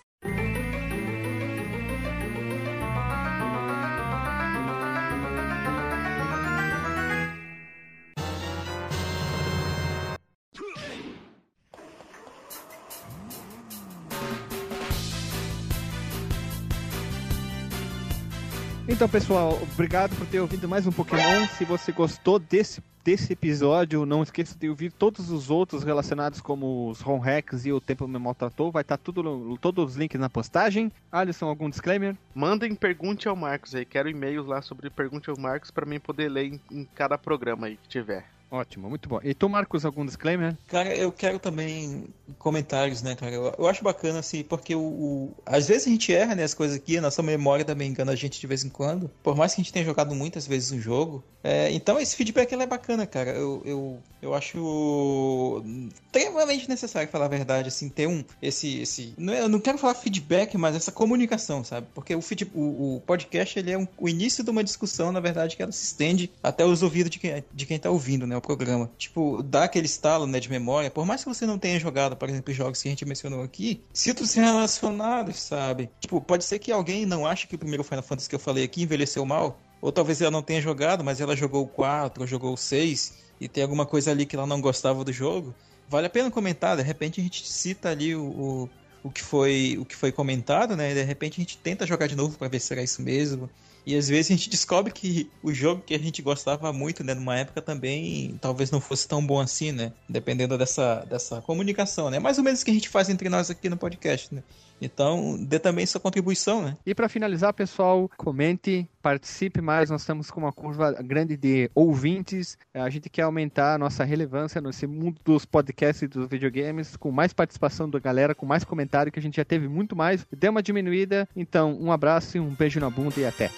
[18.99, 21.47] Então, pessoal, obrigado por ter ouvido mais um Pokémon.
[21.57, 26.89] Se você gostou desse, desse episódio, não esqueça de ouvir todos os outros relacionados como
[26.89, 28.73] os ROM hacks e o Tempo Me Maltratou.
[28.73, 30.91] Vai estar tudo, no- todos os links na postagem.
[31.09, 32.13] Alisson, algum disclaimer?
[32.35, 33.85] Mandem pergunte ao Marcos aí.
[33.85, 37.67] Quero e-mails lá sobre pergunte ao Marcos pra mim poder ler em, em cada programa
[37.67, 38.25] aí que tiver.
[38.51, 39.19] Ótimo, muito bom.
[39.23, 40.57] E tu, Marcos, algum disclaimer?
[40.67, 42.05] Cara, eu quero também
[42.39, 43.31] comentários, né, cara?
[43.33, 46.53] Eu, eu acho bacana, assim, porque o, o- às vezes a gente erra, né, as
[46.55, 49.09] coisas aqui, a nossa memória também engana a gente de vez em quando.
[49.21, 51.23] Por mais que a gente tenha jogado muitas vezes um jogo.
[51.43, 53.29] É, então esse feedback é bacana, cara.
[53.31, 55.63] Eu, eu, eu acho
[56.07, 58.23] extremamente necessário, falar a verdade, assim, ter um.
[58.41, 58.81] Esse.
[58.81, 61.87] esse não é- eu não quero falar feedback, mas essa comunicação, sabe?
[61.93, 65.19] Porque o, feed, o, o podcast ele é um- o início de uma discussão, na
[65.19, 68.38] verdade, que ela se estende até os ouvidos de quem, de quem tá ouvindo, né?
[68.41, 68.89] Programa.
[68.97, 70.89] Tipo, dá aquele estalo, né, de memória.
[70.89, 73.83] Por mais que você não tenha jogado, por exemplo, jogos que a gente mencionou aqui,
[73.93, 75.89] sinto-se relacionados, sabe?
[75.99, 78.63] Tipo, pode ser que alguém não ache que o primeiro Final Fantasy que eu falei
[78.63, 79.59] aqui envelheceu mal.
[79.81, 83.13] Ou talvez ela não tenha jogado, mas ela jogou o 4, ou jogou o 6,
[83.39, 85.55] e tem alguma coisa ali que ela não gostava do jogo.
[85.87, 88.69] Vale a pena comentar, de repente a gente cita ali o, o,
[89.03, 90.93] o que, foi, o que foi comentado, né?
[90.93, 93.49] De repente a gente tenta jogar de novo pra ver se era isso mesmo.
[93.89, 97.15] E às vezes a gente descobre que o jogo que a gente gostava muito, né,
[97.15, 99.91] numa época também talvez não fosse tão bom assim, né?
[100.07, 102.19] Dependendo dessa, dessa comunicação, né?
[102.19, 104.43] Mais ou menos o que a gente faz entre nós aqui no podcast, né?
[104.81, 106.77] Então, dê também sua contribuição, né?
[106.85, 109.89] E para finalizar, pessoal, comente, participe mais.
[109.89, 112.57] Nós estamos com uma curva grande de ouvintes.
[112.73, 117.11] A gente quer aumentar a nossa relevância nesse mundo dos podcasts e dos videogames, com
[117.11, 120.25] mais participação da galera, com mais comentário, que a gente já teve muito mais.
[120.31, 121.27] Deu uma diminuída.
[121.35, 123.49] Então, um abraço e um beijo na bunda e até.